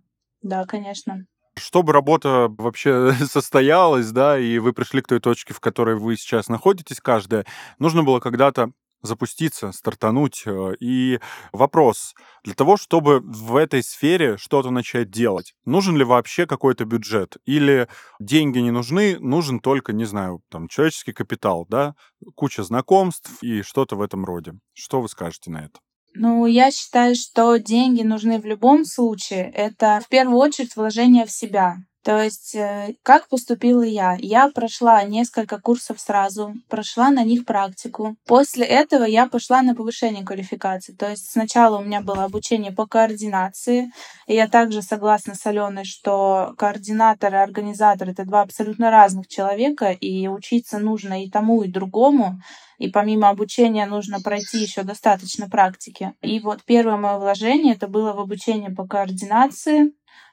Да, 0.42 0.66
конечно 0.66 1.26
чтобы 1.58 1.94
работа 1.94 2.48
вообще 2.58 3.14
состоялась, 3.30 4.12
да, 4.12 4.40
и 4.40 4.58
вы 4.58 4.74
пришли 4.74 5.02
к 5.02 5.08
той 5.08 5.20
точке, 5.20 5.54
в 5.54 5.60
которой 5.60 5.96
вы 5.96 6.16
сейчас 6.16 6.48
находитесь, 6.48 7.00
каждая, 7.00 7.46
нужно 7.78 8.04
было 8.04 8.20
когда-то 8.20 8.72
запуститься, 9.02 9.72
стартануть. 9.72 10.44
Э, 10.46 10.74
и 10.80 11.20
вопрос, 11.52 12.14
для 12.44 12.54
того, 12.54 12.78
чтобы 12.78 13.22
в 13.22 13.56
этой 13.56 13.84
сфере 13.84 14.38
что-то 14.38 14.70
начать 14.70 15.10
делать, 15.10 15.54
нужен 15.66 15.98
ли 15.98 16.04
вообще 16.04 16.46
какой-то 16.46 16.86
бюджет? 16.86 17.38
Или 17.46 17.88
деньги 18.20 18.60
не 18.60 18.72
нужны, 18.72 19.20
нужен 19.20 19.60
только, 19.60 19.94
не 19.94 20.06
знаю, 20.06 20.42
там, 20.50 20.68
человеческий 20.68 21.14
капитал, 21.14 21.66
да, 21.70 21.96
куча 22.36 22.64
знакомств 22.64 23.32
и 23.42 23.62
что-то 23.62 23.96
в 23.96 24.02
этом 24.02 24.26
роде. 24.26 24.54
Что 24.74 25.02
вы 25.02 25.10
скажете 25.10 25.52
на 25.52 25.66
это? 25.66 25.80
Ну, 26.14 26.46
я 26.46 26.72
считаю, 26.72 27.16
что 27.16 27.56
деньги 27.58 28.02
нужны 28.02 28.40
в 28.40 28.46
любом 28.46 28.84
случае. 28.84 29.50
Это 29.52 30.02
в 30.04 30.10
первую 30.10 30.38
очередь 30.38 30.76
вложение 30.76 31.26
в 31.26 31.32
себя. 31.32 31.78
То 32.04 32.20
есть, 32.20 32.56
э, 32.56 32.96
как 33.04 33.30
поступила 33.30 33.84
я? 33.84 34.18
Я 34.20 34.50
прошла 34.50 35.04
несколько 35.04 35.60
курсов 35.60 36.00
сразу, 36.00 36.56
прошла 36.68 37.12
на 37.12 37.24
них 37.24 37.46
практику. 37.46 38.16
После 38.26 38.66
этого 38.66 39.04
я 39.04 39.28
пошла 39.28 39.62
на 39.62 39.76
повышение 39.76 40.26
квалификации. 40.26 40.94
То 40.94 41.10
есть 41.12 41.30
сначала 41.32 41.78
у 41.78 41.84
меня 41.84 42.02
было 42.02 42.24
обучение 42.24 42.72
по 42.72 42.88
координации. 42.88 43.92
И 44.26 44.34
я 44.34 44.48
также 44.48 44.82
согласна 44.82 45.36
с 45.36 45.46
Аленой, 45.46 45.86
что 45.86 46.56
координатор 46.58 47.34
и 47.36 47.38
организатор— 47.38 48.10
это 48.12 48.26
два 48.26 48.42
абсолютно 48.42 48.90
разных 48.90 49.28
человека, 49.28 49.92
и 49.92 50.28
учиться 50.28 50.80
нужно 50.80 51.24
и 51.24 51.30
тому, 51.30 51.62
и 51.62 51.68
другому. 51.68 52.40
И 52.80 52.90
помимо 52.90 53.30
обучения 53.30 53.86
нужно 53.86 54.22
пройти 54.22 54.58
еще 54.58 54.82
достаточно 54.82 55.48
практики. 55.48 56.14
И 56.24 56.40
вот 56.40 56.64
первое 56.66 56.98
мое 56.98 57.20
вложение 57.20 57.76
это 57.76 57.88
было 57.88 58.14
в 58.14 58.20
обучение 58.20 58.72
по 58.72 58.88
координации. 58.88 59.92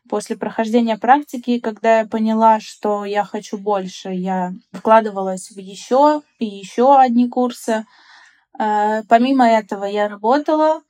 После 0.09 0.37
прохождения 0.37 0.97
практики, 0.97 1.59
когда 1.61 2.01
я 2.01 2.07
поняла, 2.07 2.61
что 2.61 3.05
я 3.05 3.25
хочу 3.25 3.59
больше, 3.59 4.11
я 4.11 4.53
вкладывалась 4.73 5.51
в 5.51 5.59
еще 5.59 6.23
и 6.39 6.47
еще 6.47 6.99
одни 6.99 7.29
курсы. 7.29 7.85
Э, 8.59 9.03
помимо 9.09 9.47
этого 9.47 9.85
я 9.85 10.09
работала, 10.09 10.81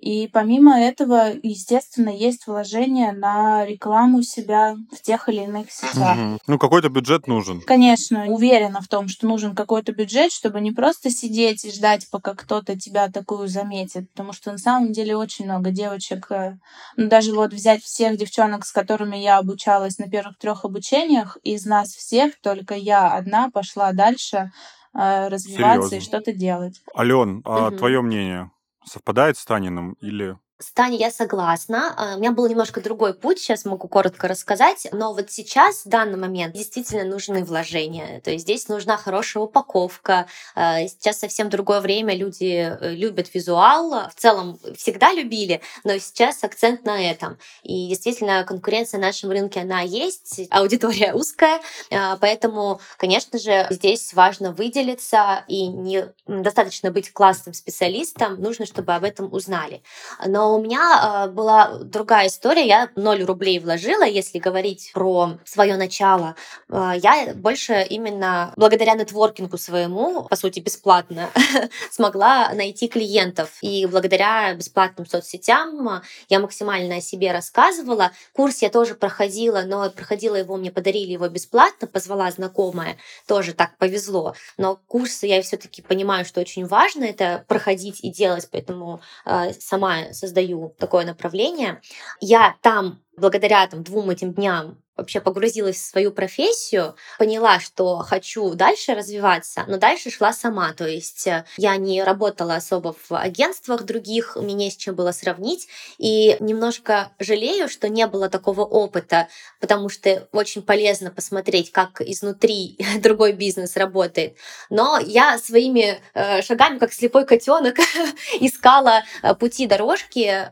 и 0.00 0.28
помимо 0.28 0.78
этого, 0.78 1.32
естественно, 1.42 2.10
есть 2.10 2.46
вложение 2.46 3.12
на 3.12 3.64
рекламу 3.64 4.22
себя 4.22 4.76
в 4.92 5.00
тех 5.00 5.28
или 5.28 5.44
иных 5.44 5.70
сетях. 5.70 6.16
Угу. 6.18 6.38
Ну, 6.46 6.58
какой-то 6.58 6.88
бюджет 6.88 7.26
нужен. 7.26 7.60
Конечно, 7.62 8.26
уверена 8.26 8.80
в 8.80 8.88
том, 8.88 9.08
что 9.08 9.26
нужен 9.26 9.54
какой-то 9.54 9.92
бюджет, 9.92 10.32
чтобы 10.32 10.60
не 10.60 10.72
просто 10.72 11.10
сидеть 11.10 11.64
и 11.64 11.72
ждать, 11.72 12.08
пока 12.10 12.34
кто-то 12.34 12.78
тебя 12.78 13.08
такую 13.08 13.48
заметит. 13.48 14.10
Потому 14.10 14.32
что 14.32 14.52
на 14.52 14.58
самом 14.58 14.92
деле 14.92 15.16
очень 15.16 15.46
много 15.46 15.70
девочек, 15.70 16.26
э, 16.30 16.58
ну, 16.96 17.08
даже 17.08 17.32
вот 17.32 17.52
взять 17.52 17.82
всех 17.82 18.18
девчонок, 18.18 18.66
с 18.66 18.72
которыми 18.72 19.16
я 19.16 19.38
обучалась 19.38 19.98
на 19.98 20.08
первых 20.10 20.36
трех 20.38 20.64
обучениях, 20.64 21.38
из 21.44 21.64
нас 21.64 21.88
всех 21.88 22.38
только 22.40 22.74
я 22.74 23.14
одна 23.14 23.48
пошла 23.48 23.92
дальше 23.92 24.50
э, 24.92 25.28
развиваться 25.28 25.88
Серьезно? 25.88 25.94
и 25.96 26.00
что-то 26.00 26.32
делать. 26.32 26.82
Ален, 26.96 27.42
а 27.44 27.68
угу. 27.68 27.76
твое 27.76 28.02
мнение? 28.02 28.50
Совпадает 28.84 29.36
с 29.36 29.44
Таниным 29.44 29.94
или 30.00 30.38
с 30.60 30.72
Таней 30.72 30.98
я 30.98 31.10
согласна. 31.10 31.94
А, 31.96 32.14
у 32.14 32.18
меня 32.18 32.30
был 32.30 32.46
немножко 32.46 32.80
другой 32.80 33.12
путь, 33.12 33.40
сейчас 33.40 33.64
могу 33.64 33.88
коротко 33.88 34.28
рассказать. 34.28 34.86
Но 34.92 35.12
вот 35.12 35.30
сейчас, 35.30 35.84
в 35.84 35.88
данный 35.88 36.16
момент, 36.16 36.54
действительно 36.54 37.02
нужны 37.04 37.44
вложения. 37.44 38.20
То 38.20 38.30
есть 38.30 38.44
здесь 38.44 38.68
нужна 38.68 38.96
хорошая 38.96 39.42
упаковка. 39.42 40.26
А, 40.54 40.86
сейчас 40.86 41.18
совсем 41.18 41.50
другое 41.50 41.80
время, 41.80 42.14
люди 42.14 42.76
э, 42.80 42.94
любят 42.94 43.34
визуал. 43.34 44.08
В 44.10 44.14
целом 44.16 44.60
всегда 44.76 45.12
любили, 45.12 45.60
но 45.82 45.98
сейчас 45.98 46.44
акцент 46.44 46.84
на 46.84 47.02
этом. 47.02 47.36
И 47.64 47.88
действительно 47.88 48.44
конкуренция 48.44 49.00
на 49.00 49.08
нашем 49.08 49.30
рынке, 49.30 49.60
она 49.60 49.80
есть, 49.80 50.40
аудитория 50.50 51.14
узкая. 51.14 51.60
А, 51.90 52.16
поэтому, 52.18 52.80
конечно 52.96 53.40
же, 53.40 53.66
здесь 53.70 54.14
важно 54.14 54.52
выделиться 54.52 55.44
и 55.48 55.66
не 55.66 56.12
достаточно 56.28 56.92
быть 56.92 57.12
классным 57.12 57.54
специалистом, 57.54 58.40
нужно, 58.40 58.66
чтобы 58.66 58.94
об 58.94 59.02
этом 59.02 59.32
узнали. 59.32 59.82
Но 60.24 60.43
у 60.46 60.60
меня 60.60 61.26
э, 61.26 61.30
была 61.30 61.78
другая 61.78 62.28
история. 62.28 62.66
Я 62.66 62.90
0 62.94 63.24
рублей 63.24 63.58
вложила, 63.58 64.04
если 64.04 64.38
говорить 64.38 64.90
про 64.92 65.38
свое 65.44 65.76
начало. 65.76 66.36
Э, 66.68 66.92
я 66.96 67.32
больше 67.34 67.86
именно 67.88 68.52
благодаря 68.56 68.94
нетворкингу 68.94 69.58
своему, 69.58 70.24
по 70.24 70.36
сути, 70.36 70.60
бесплатно, 70.60 71.30
смогла 71.90 72.52
найти 72.52 72.88
клиентов. 72.88 73.50
И 73.62 73.86
благодаря 73.86 74.54
бесплатным 74.54 75.06
соцсетям 75.06 76.02
я 76.28 76.40
максимально 76.40 76.96
о 76.96 77.00
себе 77.00 77.32
рассказывала. 77.32 78.12
Курс 78.32 78.62
я 78.62 78.70
тоже 78.70 78.94
проходила, 78.94 79.62
но 79.62 79.90
проходила 79.90 80.36
его, 80.36 80.56
мне 80.56 80.70
подарили 80.70 81.12
его 81.12 81.28
бесплатно, 81.28 81.86
позвала 81.86 82.30
знакомая, 82.30 82.96
тоже 83.26 83.54
так 83.54 83.76
повезло. 83.78 84.34
Но 84.58 84.78
курсы 84.86 85.26
я 85.26 85.40
все-таки 85.42 85.82
понимаю, 85.82 86.24
что 86.24 86.40
очень 86.40 86.66
важно 86.66 87.04
это 87.04 87.44
проходить 87.48 88.00
и 88.02 88.10
делать, 88.10 88.48
поэтому 88.50 89.00
э, 89.24 89.52
сама 89.58 90.12
создала 90.12 90.33
создаю 90.34 90.74
такое 90.78 91.06
направление. 91.06 91.80
Я 92.20 92.56
там 92.60 93.00
благодаря 93.16 93.66
там, 93.68 93.84
двум 93.84 94.10
этим 94.10 94.34
дням 94.34 94.78
вообще 94.96 95.20
погрузилась 95.20 95.76
в 95.76 95.86
свою 95.86 96.12
профессию, 96.12 96.94
поняла, 97.18 97.58
что 97.58 97.98
хочу 97.98 98.54
дальше 98.54 98.94
развиваться, 98.94 99.64
но 99.66 99.76
дальше 99.76 100.10
шла 100.10 100.32
сама. 100.32 100.72
То 100.72 100.86
есть 100.86 101.26
э, 101.26 101.44
я 101.56 101.76
не 101.76 102.02
работала 102.02 102.54
особо 102.54 102.94
в 103.08 103.16
агентствах 103.16 103.82
других, 103.82 104.36
мне 104.36 104.70
с 104.70 104.76
чем 104.76 104.94
было 104.94 105.12
сравнить. 105.12 105.68
И 105.98 106.36
немножко 106.40 107.10
жалею, 107.18 107.68
что 107.68 107.88
не 107.88 108.06
было 108.06 108.28
такого 108.28 108.62
опыта, 108.62 109.28
потому 109.60 109.88
что 109.88 110.28
очень 110.32 110.62
полезно 110.62 111.10
посмотреть, 111.10 111.72
как 111.72 112.00
изнутри 112.00 112.78
другой 112.98 113.32
бизнес 113.32 113.76
работает. 113.76 114.36
Но 114.70 114.98
я 114.98 115.38
своими 115.38 116.00
э, 116.14 116.42
шагами, 116.42 116.78
как 116.78 116.92
слепой 116.92 117.26
котенок, 117.26 117.76
искала 118.40 119.02
э, 119.22 119.34
пути 119.34 119.66
дорожки, 119.66 120.48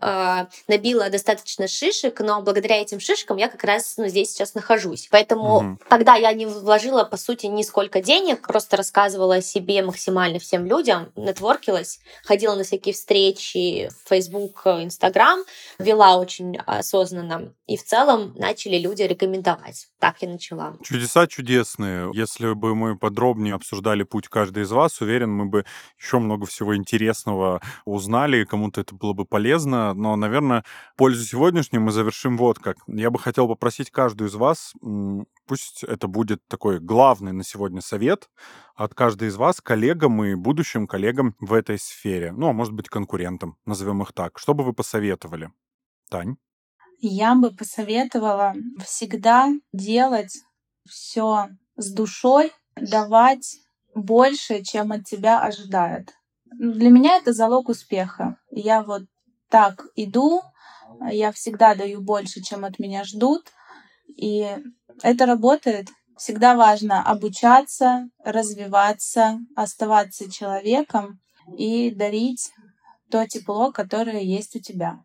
набила 0.68 1.08
достаточно 1.10 1.68
шишек, 1.68 2.20
но 2.20 2.42
благодаря 2.42 2.80
этим 2.80 3.00
шишкам 3.00 3.36
я 3.36 3.48
как 3.48 3.62
раз 3.64 3.94
ну, 3.96 4.08
здесь 4.08 4.31
сейчас 4.32 4.54
нахожусь. 4.54 5.08
Поэтому 5.10 5.56
угу. 5.56 5.78
тогда 5.88 6.14
я 6.14 6.32
не 6.32 6.46
вложила, 6.46 7.04
по 7.04 7.16
сути, 7.16 7.46
нисколько 7.46 8.00
денег, 8.02 8.46
просто 8.46 8.76
рассказывала 8.76 9.36
о 9.36 9.42
себе 9.42 9.82
максимально 9.82 10.38
всем 10.38 10.66
людям, 10.66 11.12
нетворкилась, 11.16 12.00
ходила 12.24 12.54
на 12.54 12.64
всякие 12.64 12.94
встречи 12.94 13.88
в 13.88 14.08
Facebook, 14.08 14.66
Instagram, 14.66 15.44
вела 15.78 16.16
очень 16.16 16.56
осознанно. 16.58 17.54
И 17.66 17.76
в 17.76 17.84
целом 17.84 18.34
начали 18.36 18.76
люди 18.76 19.02
рекомендовать. 19.02 19.88
Так 19.98 20.16
я 20.20 20.28
начала. 20.28 20.76
Чудеса 20.82 21.26
чудесные. 21.26 22.10
Если 22.12 22.52
бы 22.52 22.74
мы 22.74 22.98
подробнее 22.98 23.54
обсуждали 23.54 24.02
путь 24.02 24.28
каждой 24.28 24.64
из 24.64 24.70
вас, 24.70 25.00
уверен, 25.00 25.32
мы 25.32 25.46
бы 25.46 25.64
еще 25.98 26.18
много 26.18 26.46
всего 26.46 26.76
интересного 26.76 27.60
узнали, 27.84 28.44
кому-то 28.44 28.80
это 28.80 28.94
было 28.94 29.12
бы 29.12 29.24
полезно. 29.24 29.94
Но, 29.94 30.16
наверное, 30.16 30.64
пользу 30.96 31.24
сегодняшним 31.24 31.82
мы 31.82 31.92
завершим 31.92 32.36
вот 32.36 32.58
как. 32.58 32.76
Я 32.86 33.10
бы 33.10 33.18
хотел 33.18 33.48
попросить 33.48 33.90
каждую 33.90 34.21
из 34.24 34.34
вас, 34.34 34.72
пусть 35.46 35.84
это 35.84 36.06
будет 36.06 36.40
такой 36.48 36.80
главный 36.80 37.32
на 37.32 37.44
сегодня 37.44 37.80
совет 37.80 38.28
от 38.74 38.94
каждой 38.94 39.28
из 39.28 39.36
вас 39.36 39.60
коллегам 39.60 40.24
и 40.24 40.34
будущим 40.34 40.86
коллегам 40.86 41.34
в 41.40 41.52
этой 41.52 41.78
сфере. 41.78 42.32
Ну, 42.32 42.48
а 42.48 42.52
может 42.52 42.72
быть, 42.72 42.88
конкурентам, 42.88 43.56
назовем 43.64 44.02
их 44.02 44.12
так. 44.12 44.38
Что 44.38 44.54
бы 44.54 44.64
вы 44.64 44.72
посоветовали? 44.72 45.50
Тань? 46.10 46.36
Я 46.98 47.34
бы 47.34 47.50
посоветовала 47.50 48.54
всегда 48.84 49.48
делать 49.72 50.38
все 50.88 51.48
с 51.76 51.92
душой, 51.92 52.52
давать 52.76 53.56
больше, 53.94 54.62
чем 54.62 54.92
от 54.92 55.04
тебя 55.04 55.40
ожидают. 55.40 56.10
Для 56.58 56.90
меня 56.90 57.16
это 57.16 57.32
залог 57.32 57.68
успеха. 57.68 58.36
Я 58.50 58.82
вот 58.82 59.02
так 59.48 59.86
иду, 59.96 60.42
я 61.10 61.32
всегда 61.32 61.74
даю 61.74 62.00
больше, 62.00 62.42
чем 62.42 62.64
от 62.64 62.78
меня 62.78 63.04
ждут. 63.04 63.50
И 64.06 64.46
это 65.02 65.26
работает. 65.26 65.88
Всегда 66.16 66.54
важно 66.54 67.02
обучаться, 67.02 68.08
развиваться, 68.24 69.40
оставаться 69.56 70.30
человеком 70.30 71.20
и 71.56 71.90
дарить 71.90 72.52
то 73.10 73.26
тепло, 73.26 73.72
которое 73.72 74.20
есть 74.20 74.56
у 74.56 74.60
тебя. 74.60 75.04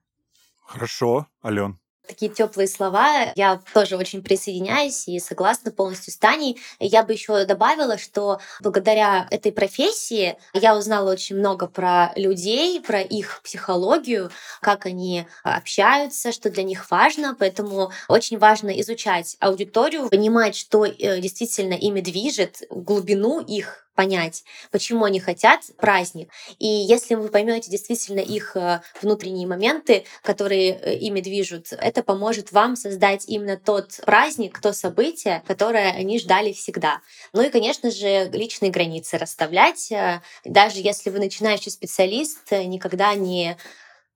Хорошо, 0.65 1.27
Ален 1.43 1.79
такие 2.07 2.31
теплые 2.31 2.67
слова. 2.67 3.31
Я 3.35 3.59
тоже 3.73 3.97
очень 3.97 4.23
присоединяюсь 4.23 5.07
и 5.07 5.19
согласна 5.19 5.71
полностью 5.71 6.13
с 6.13 6.17
Таней. 6.17 6.59
Я 6.79 7.03
бы 7.03 7.13
еще 7.13 7.45
добавила, 7.45 7.97
что 7.97 8.39
благодаря 8.61 9.27
этой 9.31 9.51
профессии 9.51 10.37
я 10.53 10.75
узнала 10.75 11.11
очень 11.11 11.37
много 11.37 11.67
про 11.67 12.11
людей, 12.15 12.81
про 12.81 13.01
их 13.01 13.41
психологию, 13.43 14.31
как 14.61 14.85
они 14.85 15.27
общаются, 15.43 16.31
что 16.31 16.49
для 16.49 16.63
них 16.63 16.89
важно. 16.89 17.35
Поэтому 17.37 17.91
очень 18.07 18.37
важно 18.37 18.69
изучать 18.81 19.37
аудиторию, 19.39 20.09
понимать, 20.09 20.55
что 20.55 20.85
э, 20.85 21.19
действительно 21.19 21.73
ими 21.73 22.01
движет, 22.01 22.63
глубину 22.69 23.39
их 23.39 23.86
понять, 23.97 24.43
почему 24.71 25.05
они 25.05 25.19
хотят 25.19 25.61
праздник. 25.77 26.29
И 26.59 26.67
если 26.67 27.15
вы 27.15 27.29
поймете 27.29 27.71
действительно 27.71 28.19
их 28.19 28.55
э, 28.55 28.81
внутренние 29.01 29.47
моменты, 29.47 30.05
которые 30.21 30.79
э, 30.79 30.97
ими 30.99 31.19
движут, 31.19 31.73
это 31.73 32.03
поможет 32.03 32.51
вам 32.51 32.75
создать 32.75 33.25
именно 33.27 33.57
тот 33.57 33.99
праздник, 34.05 34.61
то 34.61 34.71
событие, 34.71 35.43
которое 35.47 35.91
они 35.91 36.19
ждали 36.19 36.53
всегда. 36.53 37.01
Ну 37.33 37.41
и, 37.41 37.49
конечно 37.49 37.89
же, 37.89 38.29
личные 38.31 38.71
границы 38.71 39.17
расставлять. 39.17 39.91
Э, 39.91 40.21
даже 40.45 40.79
если 40.79 41.09
вы 41.09 41.17
начинающий 41.17 41.71
специалист, 41.71 42.51
никогда 42.51 43.15
не 43.15 43.57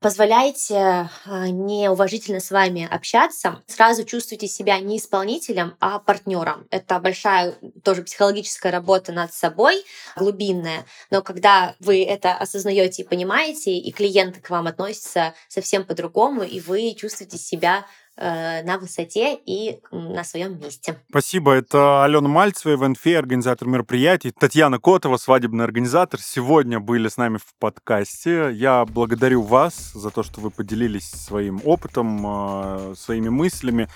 позволяйте 0.02 1.10
а, 1.26 1.48
неуважительно 1.48 2.40
с 2.40 2.50
вами 2.50 2.88
общаться, 2.90 3.62
сразу 3.68 4.04
чувствуйте 4.04 4.48
себя 4.48 4.80
не 4.80 4.98
исполнителем, 4.98 5.78
а 5.80 6.00
партнером. 6.00 6.68
Это 6.72 7.00
большая 7.00 7.56
тоже 7.84 8.02
психологическая 8.02 8.72
работа 8.72 9.12
над 9.12 9.32
собой, 9.32 9.86
глубинная. 10.18 10.86
Но 11.12 11.22
когда 11.22 11.76
вы 11.80 12.04
это 12.04 12.34
осознаете 12.34 13.04
и 13.04 13.08
понимаете, 13.08 13.78
и 13.78 13.92
клиенты 13.92 14.42
к 14.42 14.50
вам 14.50 14.68
относятся 14.68 15.36
совсем 15.48 15.86
по-другому, 15.86 16.42
и 16.44 16.60
вы 16.60 16.96
чувствуете 16.96 17.38
себя 17.38 17.86
на 18.22 18.78
высоте 18.78 19.36
и 19.46 19.80
на 19.92 20.24
своем 20.24 20.60
месте. 20.60 20.96
Спасибо. 21.10 21.54
Это 21.54 22.04
Алена 22.04 22.28
Мальцева, 22.28 22.74
ивент 22.74 22.98
организатор 23.06 23.68
мероприятий. 23.68 24.32
Татьяна 24.32 24.80
Котова, 24.80 25.18
свадебный 25.18 25.66
организатор, 25.66 26.20
сегодня 26.22 26.80
были 26.80 27.08
с 27.08 27.18
нами 27.18 27.38
в 27.38 27.54
подкасте. 27.60 28.52
Я 28.54 28.86
благодарю 28.86 29.42
вас 29.42 29.92
за 29.94 30.12
то, 30.12 30.24
что 30.24 30.42
вы 30.42 30.52
поделились 30.52 31.10
своим 31.10 31.62
опытом, 31.66 32.22
э, 32.26 32.96
своими 32.96 33.30
мыслями. 33.30 33.88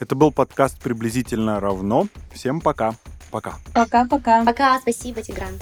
Это 0.00 0.14
был 0.14 0.32
подкаст 0.32 0.82
«Приблизительно 0.82 1.60
равно». 1.60 2.08
Всем 2.32 2.60
пока. 2.60 2.94
Пока. 3.30 3.54
Пока-пока. 3.72 4.44
Пока. 4.44 4.80
Спасибо, 4.80 5.22
Тигран. 5.22 5.54